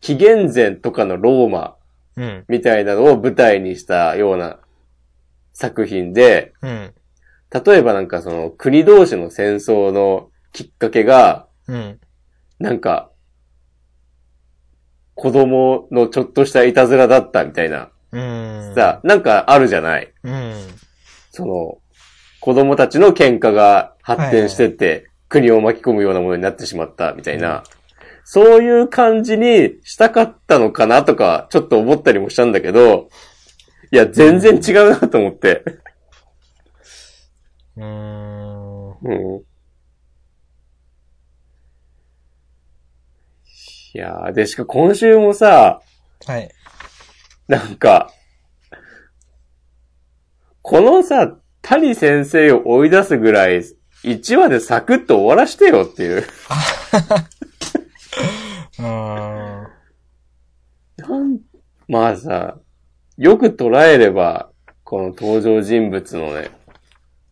[0.00, 1.76] 紀元前とかのローマ
[2.16, 2.44] うん。
[2.48, 4.60] みたいなのを舞台にしたような
[5.56, 6.94] 作品で、うん。
[7.64, 11.98] 例えばなんかその国同士の戦争のきっかけが、うん。
[12.58, 13.10] なんか、
[15.14, 18.74] 子供のちょっとしたいたずらだったみたいな、うん。
[18.74, 20.54] さ、なんかあるじゃないうん。
[21.30, 21.78] その、
[22.40, 27.64] 子供たちの喧嘩が発展してって、国を巻き込むようなものになってしまったみたいな、
[28.24, 33.08] そういう感じにしたかったのかなとか、ちょっと思ったりもしたんだけど、
[33.92, 35.62] いや、全然違うなと思って。
[37.76, 38.90] うーん。
[38.90, 39.42] うん。
[43.94, 45.80] いやー、で、しか今週もさ、
[46.26, 46.50] はい。
[47.48, 48.12] なんか、
[50.62, 53.62] このさ、谷先生を追い出すぐらい、
[54.04, 56.24] 1話でサクッと終わらしてよっていう。
[58.78, 59.68] うーん。
[60.96, 61.38] なん
[61.88, 62.58] まあさ、
[63.18, 64.50] よく捉えれば、
[64.84, 66.50] この登場人物のね、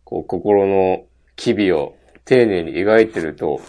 [0.04, 1.04] こう、心の
[1.36, 3.60] 機微を丁寧に描いてると、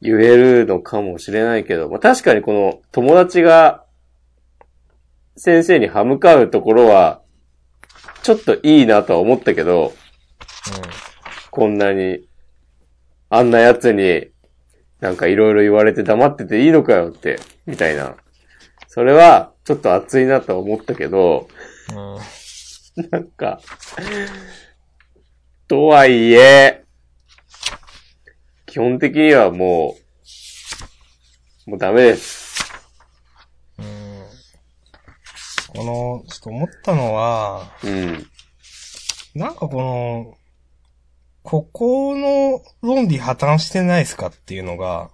[0.00, 3.84] 言えるのかもしれないけど、まあ確かにこの友達が、
[5.36, 7.20] 先生に歯向かうところは、
[8.22, 9.92] ちょっといいなとは思ったけど、
[11.50, 12.26] こんなに、
[13.28, 14.28] あんな奴に、
[15.00, 18.16] なんかいろいろ言われて黙ってていいのかよって、みたいな。
[18.88, 21.46] それは、ちょっと熱いなとは思ったけど、
[21.90, 22.14] うん。
[22.16, 23.10] うん。
[23.12, 23.60] なんか、
[25.68, 26.82] とはいえ、
[28.66, 29.94] 基本的にはも
[31.66, 32.68] う、もうダメです。
[33.78, 34.24] うん。
[35.68, 38.26] この、ちょっと思ったのは、うん。
[39.36, 40.34] なんかこの、
[41.44, 45.12] ここの論理破綻してないですかっていうのが、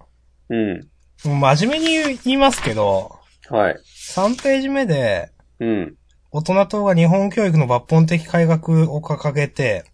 [0.49, 0.89] うん。
[1.23, 3.16] 真面目に言いますけど、
[3.49, 3.79] はい。
[3.85, 5.95] 3ページ目で、うん。
[6.31, 9.85] 大人党が日本教育の抜本的改革を掲げて、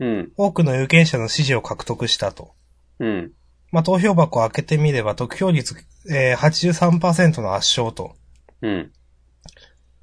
[0.00, 0.32] うん。
[0.36, 2.52] 多くの有権者の支持を獲得したと。
[2.98, 3.32] うん。
[3.70, 5.76] まあ、投票箱を開けてみれば得票率、
[6.10, 8.14] えー、83%の圧勝と。
[8.62, 8.92] うん。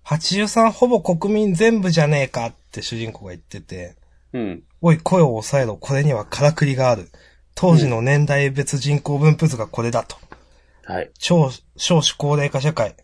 [0.06, 3.95] 83ほぼ国民全部じゃねえかって主人公が言ってて、
[4.34, 4.64] うん。
[4.82, 7.10] おい、声を抑えろ、これにはからくりがある。
[7.56, 10.18] 当時の年代別人口分布図がこれだと。
[10.86, 11.12] はい。
[11.20, 12.96] 超、少子高齢化社会。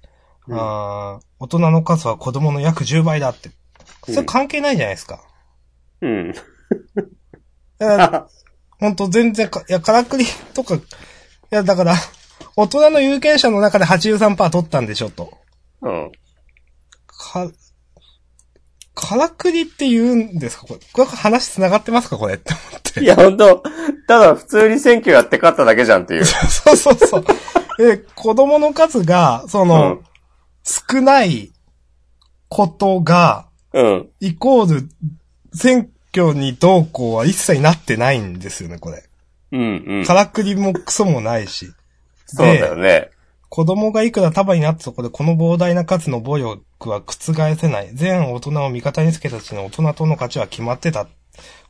[0.47, 3.51] うんあー大人の数は子供の約10倍だって。
[4.05, 5.21] それ関係ないじゃないですか。
[6.01, 6.33] うん。
[7.79, 8.27] いや
[8.79, 10.79] ほんと全然か、いや、からくりとか、い
[11.49, 11.95] や、だから、
[12.55, 15.37] 大人の有権者の中で83%取ったんでしょ、と。
[15.81, 16.11] うん。
[17.07, 17.51] か、
[18.95, 20.65] からくりって言うんですか？
[20.67, 22.17] これ、これ話繋がってますか？
[22.17, 23.01] これって思って。
[23.01, 23.61] いや、ほんと、
[24.07, 26.25] ただ普通に選挙やって勝っただけじゃんっていう。
[26.25, 27.25] そうそうそう。
[27.77, 30.07] で、子供の数が、その、うん
[30.67, 31.53] 少ない
[32.49, 34.09] ことが、うん。
[34.19, 34.89] イコール、
[35.53, 39.03] 選挙にどうこうは一切なってないんですよね、これ。
[39.53, 39.83] うん。
[39.87, 40.05] うん。
[40.05, 41.67] からくりもクソもないし。
[42.25, 43.11] そうだよね。
[43.49, 47.91] 子供がいくら束になったところでこの膨大な数の暴力は覆せない。
[47.93, 51.07] 全大人を味方につけたちの大人との価値は決まってた。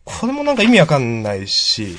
[0.03, 1.97] これもなんか意味わかんないし、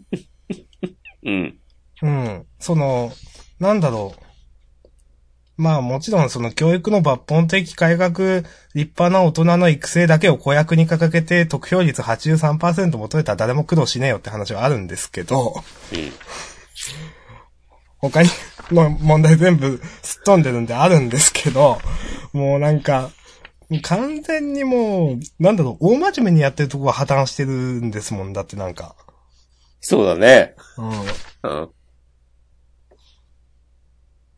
[1.24, 1.59] うん。
[2.02, 2.46] うん。
[2.58, 3.12] その、
[3.58, 4.24] なんだろう。
[5.60, 16.12] まあもちろんその教育の抜本的改革、立派な大人の育成だけを公約に掲げて得票率83%求めたら誰も苦労しねえよって話はあるんですけど、うん。
[17.98, 18.30] 他に
[18.70, 21.78] の問題全部すっ飛んでるんであるんですけど、
[22.32, 23.10] もうなんか、
[23.82, 28.96] 完全にもう、なんだろう、大真面目にやってるとこが破綻してるんですもんだってなんか。
[29.80, 30.54] そうだね。
[30.78, 31.50] うん。
[31.50, 31.70] うん。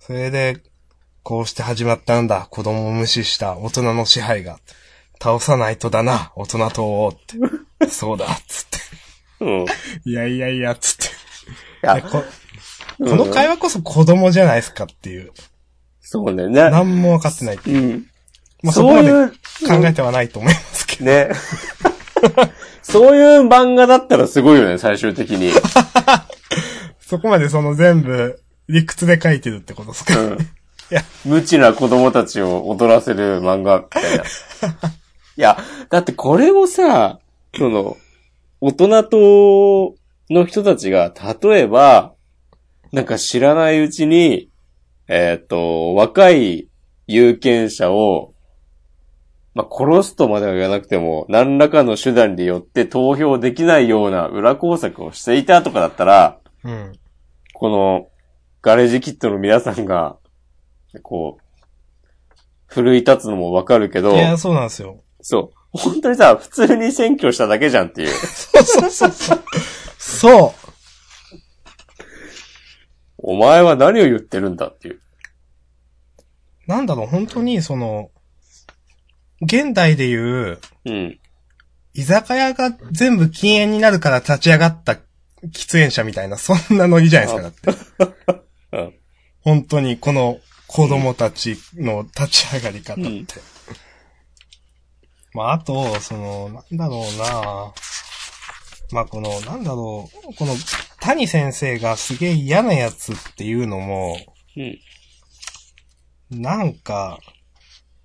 [0.05, 0.57] それで、
[1.23, 2.49] こうして始まったんだ。
[2.51, 4.59] 子供を無視した大人の支配が。
[5.23, 7.89] 倒さないとだな、大人とって。
[7.89, 8.79] そうだ、つって。
[9.45, 9.65] うん。
[10.05, 11.87] いいやいやいや、つって。
[11.87, 12.25] やでこ
[12.99, 15.31] この会話こそ子供じゃないですかっていう。
[16.01, 16.49] そうね。
[16.49, 16.69] ね。
[16.71, 17.59] 何も分かってない。
[17.65, 18.07] うん。
[18.65, 21.05] まあ、そこまでそういう考えてはないと思いますけど。
[21.05, 21.31] ね。
[22.83, 25.53] そういう漫画だったらすごいよね、最終的に。
[26.99, 28.43] そこまでその全部
[28.73, 30.21] 理屈で書いてるってことですか？
[30.21, 30.39] うん。
[30.91, 34.25] いや、無知な子供たちを踊らせる漫画みたいな。
[35.37, 35.59] いや、
[35.91, 37.21] だってこれをさ、
[37.57, 37.97] その、
[38.61, 39.95] 大人と
[40.31, 41.13] の人たちが、
[41.43, 42.13] 例えば、
[42.93, 44.51] なんか知らないうちに、
[45.09, 46.69] えっ、と、若い
[47.07, 48.35] 有権者を、
[49.55, 56.93] まあ、殺すとまでは言わなくても、何らかの手段によって投票できないような裏工作をしていたとかだったら、うん。
[57.55, 58.09] この、
[58.63, 60.17] ガレージキットの皆さんが、
[61.03, 61.43] こう、
[62.67, 65.03] 奮い立つのもわかるけどい、や、そうなんですよ。
[65.21, 65.79] そう。
[65.79, 68.09] 本当にさ、普通に選挙しただけじゃんっていう。
[68.15, 69.43] そうそうそう
[69.99, 70.63] そう。
[73.19, 75.01] お前は何を言ってるんだっていう。
[76.67, 78.11] なんだろう、本当にその、
[79.41, 81.19] 現代でいう、うん。
[81.95, 84.93] 居酒屋が全部禁煙になるから立ち上がった
[85.45, 88.42] 喫煙者みたいな、そんなノリじゃないですか、だって。
[88.73, 88.95] うん。
[89.41, 93.03] 本当に、この子供たちの立ち上がり方って。
[93.03, 93.27] うん
[95.35, 97.73] まあ、あと、その、なんだろうな
[98.93, 100.55] まあ、この、なんだろう、この、
[101.01, 104.19] 谷先生がすげえ嫌なやつっていうのも、
[104.57, 106.41] うん。
[106.43, 107.19] なんか、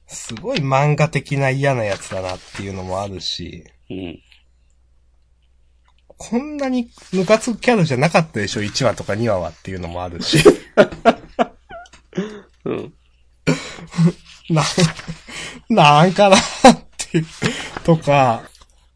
[0.08, 4.20] すごい漫画的な嫌なやつだなっていうのもあるし、うん。
[6.18, 10.40] こんなにムカつくキャラじゃなかったでしょ ?1 話とか2話はっていうのもあるし。
[12.66, 12.94] うん。
[14.50, 14.64] な、
[15.70, 16.42] なんかなっ
[16.98, 17.26] ていう、
[17.84, 18.44] とか、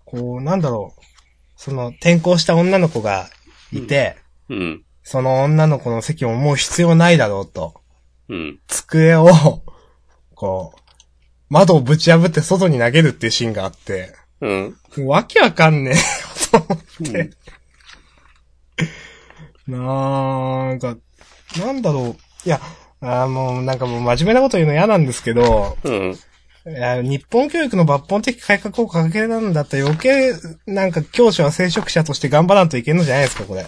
[0.05, 1.01] こう、なんだろう。
[1.55, 3.29] その、転校した女の子が
[3.71, 4.17] いて、
[4.49, 4.83] うん。
[5.03, 7.75] その女の子の席ももう必要ないだろうと。
[8.29, 8.59] うん。
[8.67, 9.29] 机を、
[10.35, 10.79] こう、
[11.49, 15.07] 窓をぶち破って外に投げるっていうシーンがあって、うん。
[15.07, 15.99] わけわかんねえよ
[16.51, 17.29] と思って。
[19.67, 20.97] なんか、
[21.59, 22.47] なんだろう。
[22.47, 22.59] いや、
[23.01, 26.17] あーもうなんかもう真面目なこと言うの嫌なんですけど、うん。
[26.67, 30.33] いや、日本教育の抜本的改革を掲げたんだったら余計、
[30.67, 33.65] なんか教師は聖職者として頑張らんといけんのじゃないですか、これ。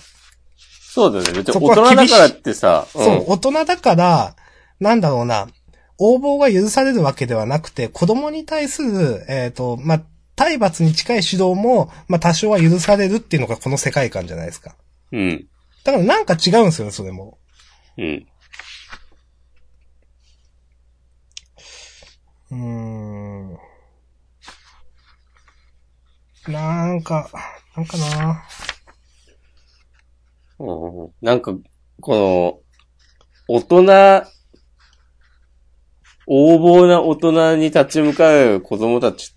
[0.94, 1.34] そうだよね。
[1.34, 4.36] 別にそこ大は厳しい人だからってさ、そう、大人だから、
[4.80, 5.48] なんだろうな、
[5.98, 10.02] 応募が許されるわけではなくて、子供に対する、えっ、と、まあ、
[10.36, 14.76] 体罰に近い指導も、まあ、多少は許されるっていうのがこの世界観じゃないですか。
[15.12, 15.48] うん。
[15.84, 17.38] だからなんか違うんですよね、それも。
[17.98, 18.28] うん。
[22.52, 23.58] うーん。
[26.48, 27.30] なんか、
[27.76, 28.44] なんかな
[30.60, 31.14] うん。
[31.22, 31.54] なんか、
[32.02, 32.60] この、
[33.48, 34.26] 大人、
[36.28, 39.33] 横暴な大人に立ち向かう子供たち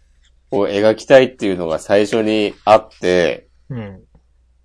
[0.58, 4.02] を描きたいっていうのが最初にあって、うん。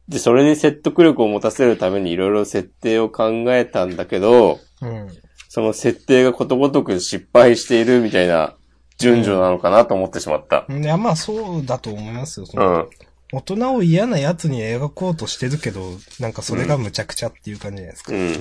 [0.08, 5.08] で、それに説得力を持たせるためにいろいろ設定を考えたんだけど、うん。
[5.50, 8.56] その設定がことごとく失敗しているみたいな
[8.98, 10.66] 順序なのかなと思ってしまった。
[10.70, 12.48] いや、まあそうだと思いますよ。
[12.54, 12.90] うん。
[13.34, 15.82] 大人を嫌な奴に描こうとしてるけど、
[16.20, 18.14] なんかそれが無茶苦茶っていう感じじゃないですか。
[18.14, 18.32] うん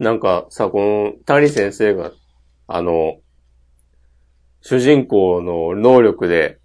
[0.00, 2.12] なんかさ、この谷先生が、
[2.66, 3.18] あの、
[4.62, 6.58] 主人公の能力で、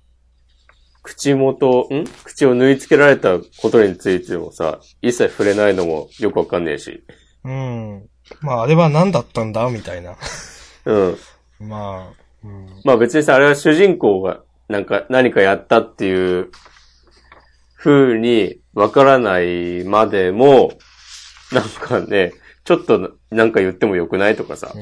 [1.02, 2.06] 口元、ん？
[2.24, 7.04] 口を縫い付けられたことについてもさ、一切触れないのもよくわかんねえし。
[7.44, 8.10] うん。
[8.42, 9.70] まあ、あれは何だったんだ？
[9.70, 10.16] みたいな。
[10.86, 11.18] うん。
[11.60, 12.82] まあ、うん。
[12.84, 16.50] まあ別にさ、あれは主人公が、なんか、何かやったっていう、
[17.78, 20.72] 風にわからないまでも、
[21.52, 22.34] なんかね、
[22.64, 24.72] ちょっとなんか言ってもよくないとかさ。
[24.74, 24.82] うん。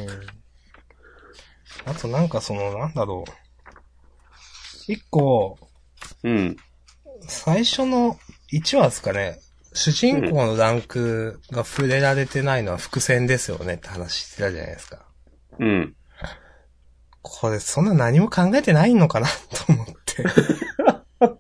[1.86, 3.26] あとなんかその、なんだろ
[4.88, 5.58] 一個、
[6.24, 6.58] うん。
[7.28, 8.18] 最初の
[8.52, 9.40] 1話ですかね、
[9.74, 15.06] 主人公のランクが触れられてないのは伏線ですよねって話してたじゃないですか。
[15.60, 15.96] うん。
[17.22, 20.24] これそんな何も考えてないのかなと思って。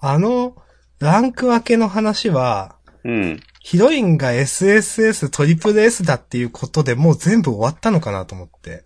[0.00, 0.56] あの、
[0.98, 3.40] ランク分けの話は、うん。
[3.64, 8.84] ヒロインが SSS トリプル S だっていうことでもう全部終わったのかなと思って。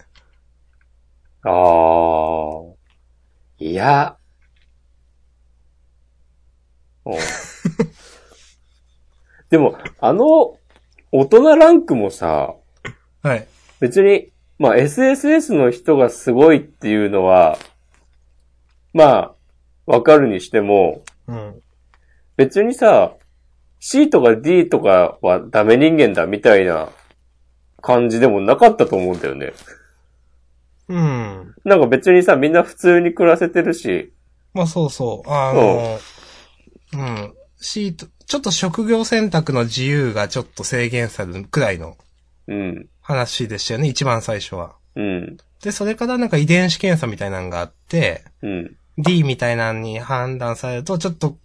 [1.42, 1.52] ああ。
[3.58, 4.16] いや。
[9.50, 10.56] でも、あの、
[11.10, 12.54] 大人ランクもさ、
[13.24, 13.48] はい。
[13.80, 17.58] 別に、まあ SSS の人がすごいっていうのは、
[18.92, 19.34] まあ、
[19.86, 21.60] わかるにしても、うん。
[22.36, 23.17] 別にさ、
[23.80, 26.88] C とか D とかはダメ人間だみたいな
[27.80, 29.52] 感じでもなかったと思うんだよね。
[30.88, 31.54] うん。
[31.64, 34.12] なんか別にさ、みんな普通に暮らせてるし、
[34.54, 35.30] まあそうそう。
[35.30, 35.98] あの、
[36.94, 37.34] うん。
[37.60, 41.96] シート、ちょっと職業選択の自由がちょっと制限されるくらいの
[42.48, 44.74] うん、話でしたよね、一番最初は。
[44.96, 48.76] うん、で、それからなんか遺伝子検査みたいなのがあって、うん。
[48.96, 51.36] D みたいなのに判断されると、ちょっと、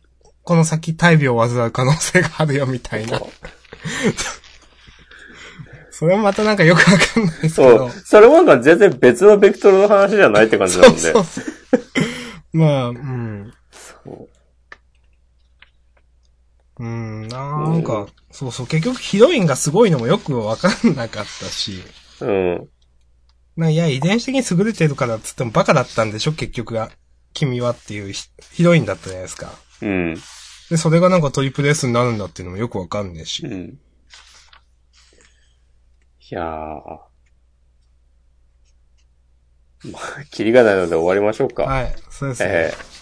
[0.43, 3.21] この先大病を患う可能性があるよみたいな。
[5.91, 8.03] そ れもまたなんかよくわかんないですけどそう。。
[8.05, 10.99] それもなんか全然別のベクトルの話じゃないって感じなんで。
[10.99, 12.57] そうそうそう。
[12.57, 13.53] まあ、うん。
[13.71, 14.29] そう
[16.79, 21.83] うん、なんか、そうそう、結局ヒロインがすごいのもよくわかんなかったし、
[22.19, 22.67] うん。
[23.55, 26.91] ないや、遺伝子的に優れてるからっつってもバカだったんでしょ結局が。
[27.33, 29.51] 君はっていうヒヒロインだったじゃないですか。
[29.83, 30.15] うん。
[30.69, 33.45] で、それがなんかトリプル S になるんだっていうのもよくわかんねえし。
[33.45, 33.79] うん。
[36.19, 36.43] いやー。
[39.91, 41.63] まあ、キリがないので終わりましょうか。
[41.63, 42.49] はい、そうですね。
[42.49, 42.93] えー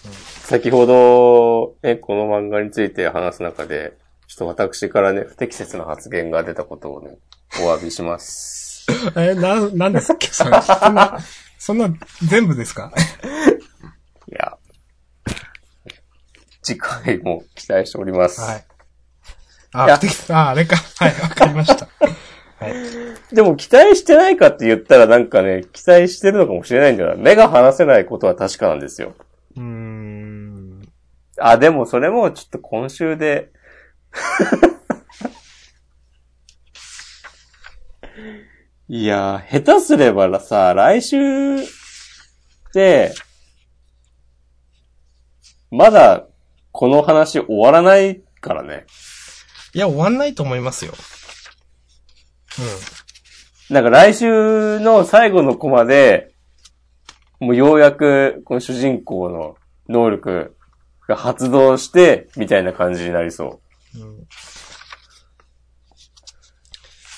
[0.51, 3.93] 先ほど、ね、この漫画について話す中で、
[4.27, 7.19] ちょっと私からね、不適切な発言が出たことをね、
[7.63, 8.85] お詫びします。
[9.15, 10.27] え、な、なんですっけ？
[10.27, 10.59] それ。
[10.61, 11.19] そんな、
[11.59, 11.93] そんな、
[12.27, 12.91] 全部ですか
[14.27, 14.57] いや。
[16.61, 18.41] 次回も期待しております。
[18.41, 18.59] はい。
[18.59, 18.63] い
[19.73, 20.75] あ、あ、あれか。
[20.75, 21.87] はい、わかりました。
[22.59, 22.73] はい。
[23.33, 27.15] でも期待してないかって言ったらなんかね、期待してるのかもしれないんだよな。
[27.15, 29.15] 目が離せないことは確かなんですよ。
[29.55, 30.81] うーん。
[31.37, 33.51] あ、でもそれもちょっと今週で。
[38.89, 41.17] いやー、下手すればさ、来週
[42.73, 43.13] で、
[45.71, 46.27] まだ
[46.71, 48.85] この話終わらないからね。
[49.73, 50.93] いや、終わんないと思いますよ。
[53.69, 56.33] なんか来週の最後のコマで、
[57.39, 59.55] もうようやくこの主人公の
[59.87, 60.57] 能力
[61.07, 63.61] が発動して、みたいな感じになりそ
[63.95, 64.01] うん。
[64.01, 64.27] うん。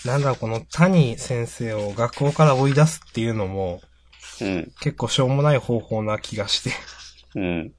[0.06, 3.82] なんだこの谷先生を学校から追い出すっていうのも、
[4.42, 4.46] う。
[4.46, 4.72] うん。
[4.82, 6.72] 結構しょうもない方法な気がして。
[7.36, 7.74] うん。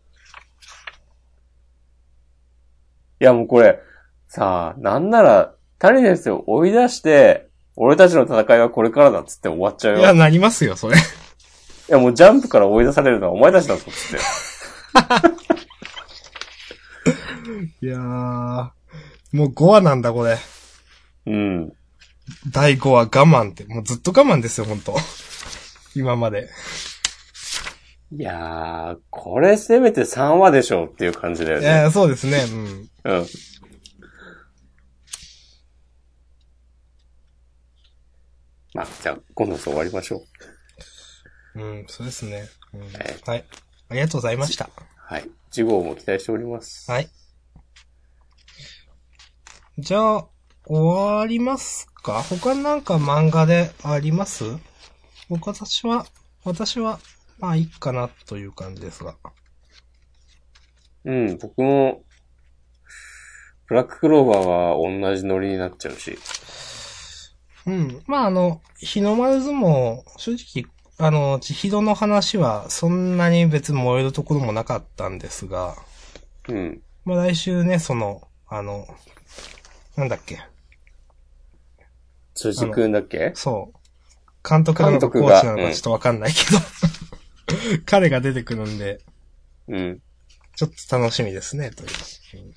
[3.25, 3.81] いやもうこれ、
[4.29, 10.01] さあ、なんなら、谷先生を追い出して、俺たちの戦いはこれからだっつって終わっちゃうよ。
[10.01, 10.97] いや、なりますよ、それ。
[10.97, 10.99] い
[11.89, 14.27] やもうジャンプから追い出されるのはお前たちだぞっつって。
[17.87, 18.71] いやー。
[19.33, 20.37] もう5話なんだ、これ。
[21.27, 21.73] うん。
[22.53, 23.65] 第5話我慢って。
[23.65, 24.95] もうずっと我慢ですよ、ほんと。
[25.95, 26.51] 今まで。
[28.17, 31.91] いやー、これせめて3話でしょっていう感じだよね。
[31.91, 32.45] そうですね、
[33.05, 33.13] うん。
[33.13, 33.27] うん。
[38.73, 40.23] まあ、じゃあ、今度終わりましょ
[41.55, 41.61] う。
[41.61, 42.49] うん、そうですね。
[42.73, 42.93] うんはい
[43.27, 43.45] はい。
[43.89, 44.71] ありがとうございました。
[44.97, 45.29] はい。
[45.51, 46.91] 次号も期待しております。
[46.91, 47.09] はい。
[49.79, 50.27] じゃあ、
[50.67, 52.23] 終わりますか？
[52.23, 54.45] 他なんか漫画であります？
[55.29, 56.07] 僕私は、
[56.45, 57.01] 私は、
[57.39, 59.17] まあいいかなという感じですが。
[61.05, 62.03] うん、僕も、
[63.67, 66.19] ブラッククローバーは同じノリになっちゃうし。
[67.67, 68.03] うん。
[68.07, 75.77] まああの、日の丸相撲、正直、あの、千尋の話はそんなに別に燃えるところもなかったんですが、
[76.49, 76.83] うん。
[77.05, 78.87] まあ来週ね、その、あの、
[79.97, 80.41] なんだっけ
[82.35, 83.33] 辻くんだっけ？
[83.35, 83.79] そう。
[84.49, 86.59] 監督なのかコーチなのかちょっとわかんないけど、
[87.87, 89.01] 彼が出てくるんで、
[89.69, 90.03] うん。
[90.57, 91.91] ちょっと楽しみですね、という。
[92.45, 92.55] うん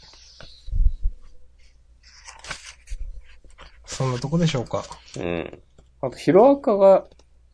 [3.97, 4.83] そんなとこでしょうか。
[5.17, 5.59] うん。
[6.01, 7.05] あと、ヒロアカが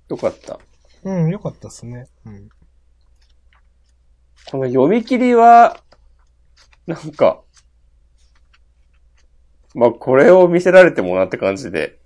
[0.09, 0.59] 良かった。
[1.03, 2.09] うん、よかったですね。
[2.25, 2.49] うん。
[4.51, 5.79] この読み切りは、
[6.85, 7.41] なんか、
[9.73, 11.97] まあ、これを見せられてもなって感じで。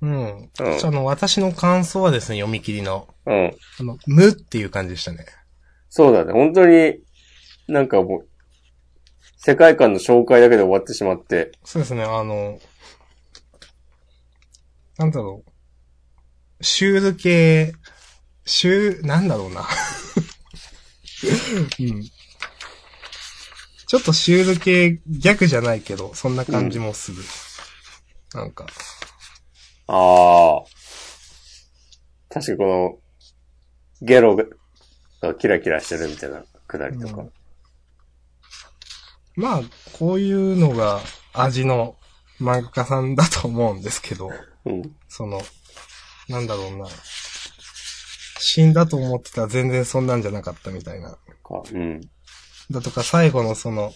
[0.00, 0.10] うん。
[0.10, 3.56] うんあの、私の感想はですね、読み切りの、うん。
[3.80, 5.26] あの、無っていう感じでしたね。
[5.90, 6.32] そうだね。
[6.32, 7.00] 本当に、
[7.66, 8.28] なんかもう、
[9.36, 11.52] 世界観の紹介だけで終わってしまって。
[11.64, 12.58] そうですね、あの、
[14.98, 16.64] なんだろう。
[16.64, 17.72] シュール系、
[18.44, 19.66] シュー、なんだろうな。
[21.78, 22.02] うん。
[23.86, 27.22] ちょっとシュール系逆じゃないけど、そんな感じもする。
[28.34, 28.66] なんか。
[29.88, 30.64] ああ。
[32.28, 34.44] 確かにこの、ゲロが
[35.34, 37.22] キラキラしてるみたいなくだりとか。
[37.22, 37.32] うん
[39.38, 39.60] まあ、
[39.96, 40.98] こういうのが
[41.32, 41.94] 味の
[42.40, 44.30] 漫画家さんだと思うんですけど、
[44.64, 44.82] うん。
[45.08, 45.40] その、
[46.28, 46.88] なんだろうな。
[48.40, 51.10] 死んだと思ってたら全然そんなんじゃなかったみたいな。
[51.10, 51.18] か
[51.72, 52.00] うん。
[52.68, 53.92] だとか最後のその、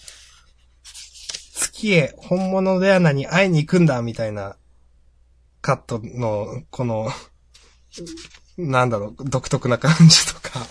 [1.55, 4.57] 月へ本物レアナに会いに行くんだみたいな
[5.63, 7.09] カットの、この、
[8.59, 10.67] なんだろう、独特な感じとか、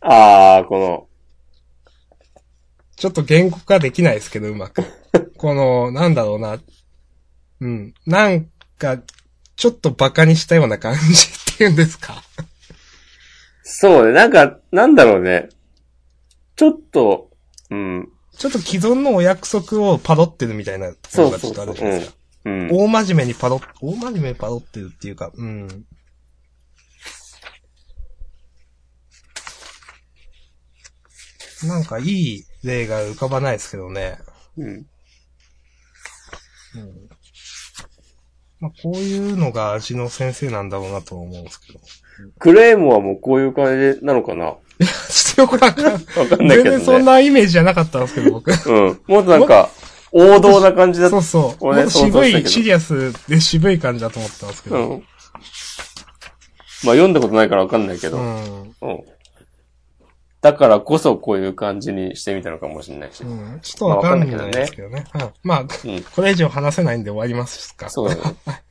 [0.00, 1.08] ああ、この、
[2.96, 4.82] ちょっと言語化できないですけど、うまく。
[5.36, 6.58] この、なんだろうな、
[7.60, 8.98] うん、なんか、
[9.56, 12.22] ちょっと馬鹿にしたような感じっていうんですか。
[13.62, 15.48] そうね、なんか、なんだろうね。
[16.56, 17.30] ちょっと、
[17.70, 18.08] うん。
[18.36, 21.66] ちょっと既存のお約束をパロってるみたいなのそうがちょっとあ。
[21.66, 22.16] るじゃないですか。
[22.44, 22.68] うん。
[22.70, 25.68] 大真面目にパロ、大真面目にパロってるっていうか、うん。
[31.66, 34.18] なんかいい例が浮かばないですけどね。
[34.58, 34.68] うん。
[34.68, 34.86] うん。
[38.60, 41.80] まあ、こういうのが味の先生なんだろうなとは思うんですけど。
[42.38, 44.44] クレームはもうこういう感じなのかな？
[44.46, 44.56] わ
[45.08, 46.04] ちょっとよくわかんない。
[46.04, 46.62] かんないけどね。
[46.62, 48.50] 全然そんなイメージじゃなかったんですけど、僕。
[48.50, 48.52] う
[48.90, 49.00] ん。
[49.06, 49.70] もっとなんか、
[50.16, 51.20] 王道な感じだった。
[51.20, 51.68] そうそう。
[51.68, 54.76] 俺渋い、シリアスで渋い感じだと思ったんですけど。
[54.76, 55.04] うん。
[56.84, 58.18] まあ読んだことないからわかんないけど。
[58.18, 58.62] うん。
[58.62, 59.04] うん。
[60.40, 63.24] だからこそこういう感じにしてみたのかもしれないし。
[63.24, 63.58] うん。
[63.60, 65.04] ちょっとわかんないけどね。
[65.14, 65.68] うんまあ、うん。
[66.02, 67.90] これ以上話せないんで終わりますか。
[67.90, 68.20] そうだね。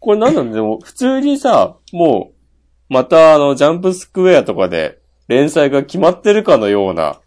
[0.00, 2.32] これなんなんでも、普通にさ、も
[2.90, 7.20] う、またあの、ジャンプスクエアとかで連載が決まってるかのような、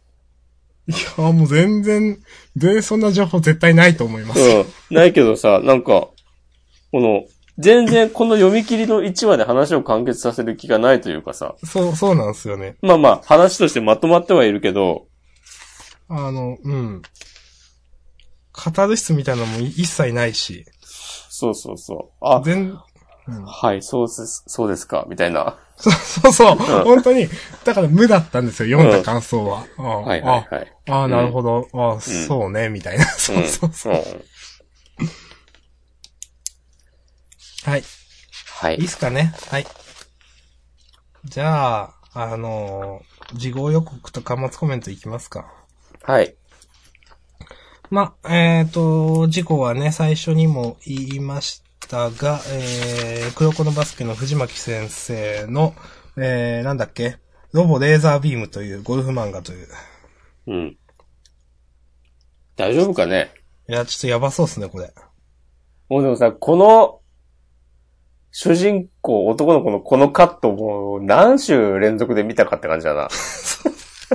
[0.88, 2.20] いや、もう全然、
[2.56, 4.40] 全然そんな情報絶対ないと思います。
[4.40, 4.96] うん。
[4.96, 6.10] ないけどさ、なんか、
[6.92, 7.26] この、
[7.58, 12.76] 全然この読み切りの1話で話を完結させる気がないというかさ、そう、そうなんですよね。
[12.82, 15.08] まあまあ、話としてまとまってはいるけど、
[16.10, 17.02] あの、うん。
[18.52, 20.66] カタルシスみたいなのも一切ないし、
[21.30, 22.26] そうそうそう。
[22.26, 22.78] あ、全、
[23.28, 25.58] うん、はい、そうです、そうですか、みたいな。
[25.78, 27.28] そうそうそう、本当に、
[27.64, 29.66] だから無だったんですよ、読んだ感想は。
[29.78, 30.74] ああはいはいはい。
[30.90, 33.06] ああ、なるほど、ああ、そうね、みたいな。
[33.06, 33.94] そうそうそう。
[33.94, 34.02] うん。
[37.66, 37.84] はい。
[38.58, 38.88] はいいいっ。
[38.88, 39.68] すかねはい。
[41.26, 45.52] じゃあ、あのー、事後予告と端末コメントいきますか。
[46.04, 46.36] はい。
[47.90, 55.74] ま、えっ、と、事故はね、最初にも言いましたが、えー、黒子のバスケの藤巻先生の、
[56.18, 57.18] えー、なんだっけ？
[57.52, 59.68] ロボレーザービームというゴルフ漫画という。
[60.48, 60.78] うん。
[62.58, 63.32] 大丈夫かね？
[63.70, 64.94] いや、ちょっとやばそうっすね、これ。
[65.90, 67.02] もうでもさ、この、
[68.32, 73.08] 主人公、男の子のこのカットもう何週連続で見たかって感じだな。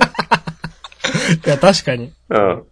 [1.45, 2.05] いや、確かに。
[2.05, 2.63] いうん。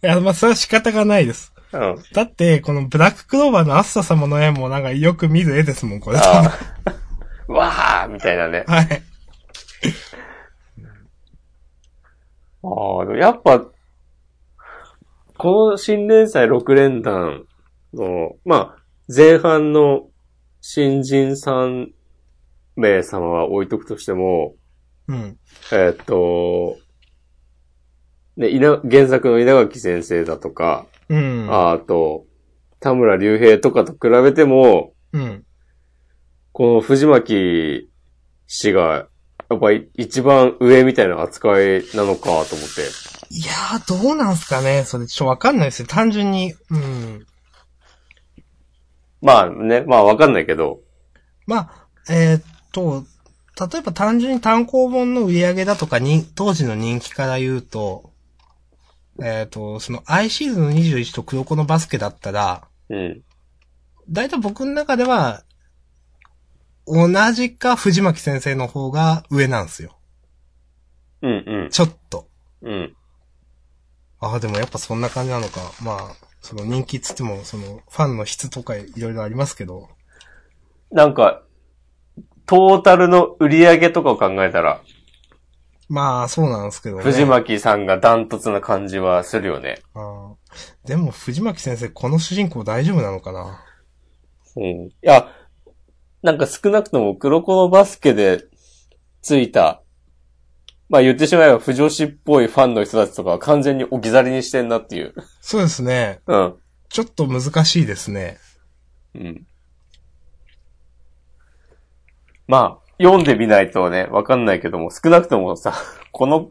[0.00, 1.52] や、まあ、それは仕方がないです。
[1.72, 2.02] うん。
[2.12, 6.18] だって、このブラッククローバーのアッサ様の絵もなんかよく見る絵ですもん、これ。
[6.18, 6.92] ああ。
[7.52, 8.64] わーみたいなね。
[8.66, 9.02] はい。
[12.62, 13.64] ああ、やっぱ、
[15.38, 17.46] この新連載6連弾
[17.94, 20.08] の、まあ、前半の
[20.60, 21.88] 新人3
[22.76, 24.54] 名様は置いとくとしても、
[25.08, 25.38] うん。
[25.72, 26.78] えーっと、
[28.36, 31.48] ね、稲原作の稲垣先生だとか、うん。
[31.50, 32.24] ああと、
[32.78, 35.44] 田村隆平とかと比べても、うん。
[36.52, 37.90] この藤巻
[38.46, 39.08] 氏が、
[39.50, 42.54] やっぱり一番上みたいな扱いなのかと思って。
[43.30, 45.88] いやー、どうなんすかねそれちょっとわかんないですよ。
[45.88, 46.54] 単純に。
[46.70, 47.26] うん。
[49.20, 50.80] まあね、まあわかんないけど。
[51.46, 52.42] まあ、えーっ
[52.72, 53.04] と、
[53.60, 58.12] 例えば単純に単行本の売り上げだとかに、当時の人気から言うと、
[59.22, 63.22] えーっと、そのアイシーズンの21と黒子のバスケだったら、うん。
[64.08, 65.44] だいたい僕の中では、
[66.86, 69.96] 同じか藤巻先生の方が上なんですよ。
[71.22, 71.68] うんうん。
[71.70, 72.28] ちょっと。
[72.62, 72.96] うん。
[74.20, 75.60] ああ、でもやっぱそんな感じなのか。
[75.82, 79.88] まあ、その人気っつっても、その、ファンの質とかいろいろありますけど。
[80.90, 81.42] なんか、
[82.46, 84.82] トータルの売り上げとかを考えたら、
[85.92, 87.02] まあ、そうなんですけどね。
[87.02, 89.82] 藤巻さんがダントツな感じはするよね。
[89.92, 93.60] あーでも、藤巻先生、この主人公大丈夫なのかな？
[94.56, 94.64] うん。
[94.64, 95.28] いや、
[96.22, 98.44] なんか少なくとも黒子のバスケで
[99.20, 99.82] ついた、
[100.88, 105.12] まあ言ってしまえば不女子っぽいファンの人たちとかは完全に置き去りにしてんなっていう。
[105.40, 106.20] そうですね。
[106.26, 106.54] うん。
[106.88, 108.38] ちょっと難しいですね。
[109.16, 109.46] うん。
[112.46, 115.74] まあ、読んでみないとね、わかんないけども、少なくともさ、
[116.12, 116.50] この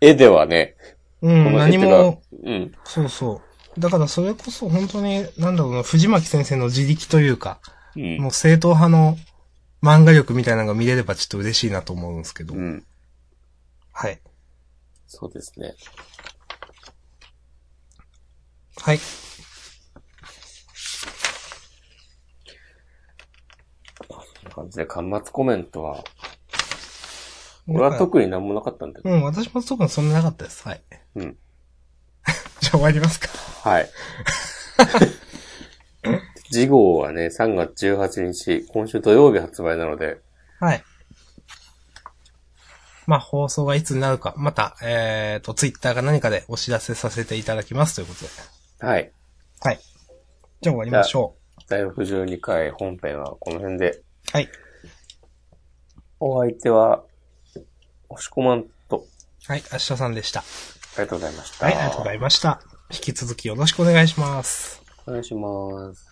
[0.00, 0.76] 絵ではね、
[1.22, 3.42] うん、この絵何も、うん、そうそ
[3.76, 3.80] う。
[3.80, 7.58] だからそれこそ本当に、なんだろうな、藤巻先生の自力というか、
[7.96, 9.16] うん、もう正統派の
[9.82, 12.54] 漫画力みたいなのが見れればちょっと嬉しいなと思うんですけど。
[12.54, 12.84] うん。
[13.92, 14.20] はい。
[15.06, 15.74] そうですね。
[18.76, 18.98] はい。
[24.08, 24.18] こん
[24.48, 26.04] な感じで、端末コメントは、
[27.68, 29.14] 俺は特になんもなかったんだけど。
[29.14, 30.66] うん、私も特にそんななかったです。
[30.66, 30.82] はい。
[31.16, 31.24] うん。
[32.60, 33.28] じゃあ終わりますか。
[33.68, 33.90] はい。
[36.50, 40.20] 次号はね、3月18日、今週土曜日発売なので、
[40.58, 40.82] はい。
[43.06, 48.86] まあ、放送がいつになるか、また、えっ、と、ツイッターか何かでお知らせさせていただきますということで。
[48.86, 49.12] はい。
[49.60, 49.80] はい。
[50.60, 51.34] じゃあ終わりましょ
[51.68, 54.04] 第62回本編はこの辺で、う。
[54.32, 54.48] はい。
[56.20, 57.02] お相手は、
[58.08, 59.04] 押し込まんと、
[59.46, 60.40] はい、明日さんでした。
[60.40, 60.44] あ
[60.98, 61.66] りがとうございました。
[61.66, 62.60] はい、ありがとうございました。
[62.92, 64.82] 引き続きよろしくお願いします。
[65.06, 66.09] お願いします。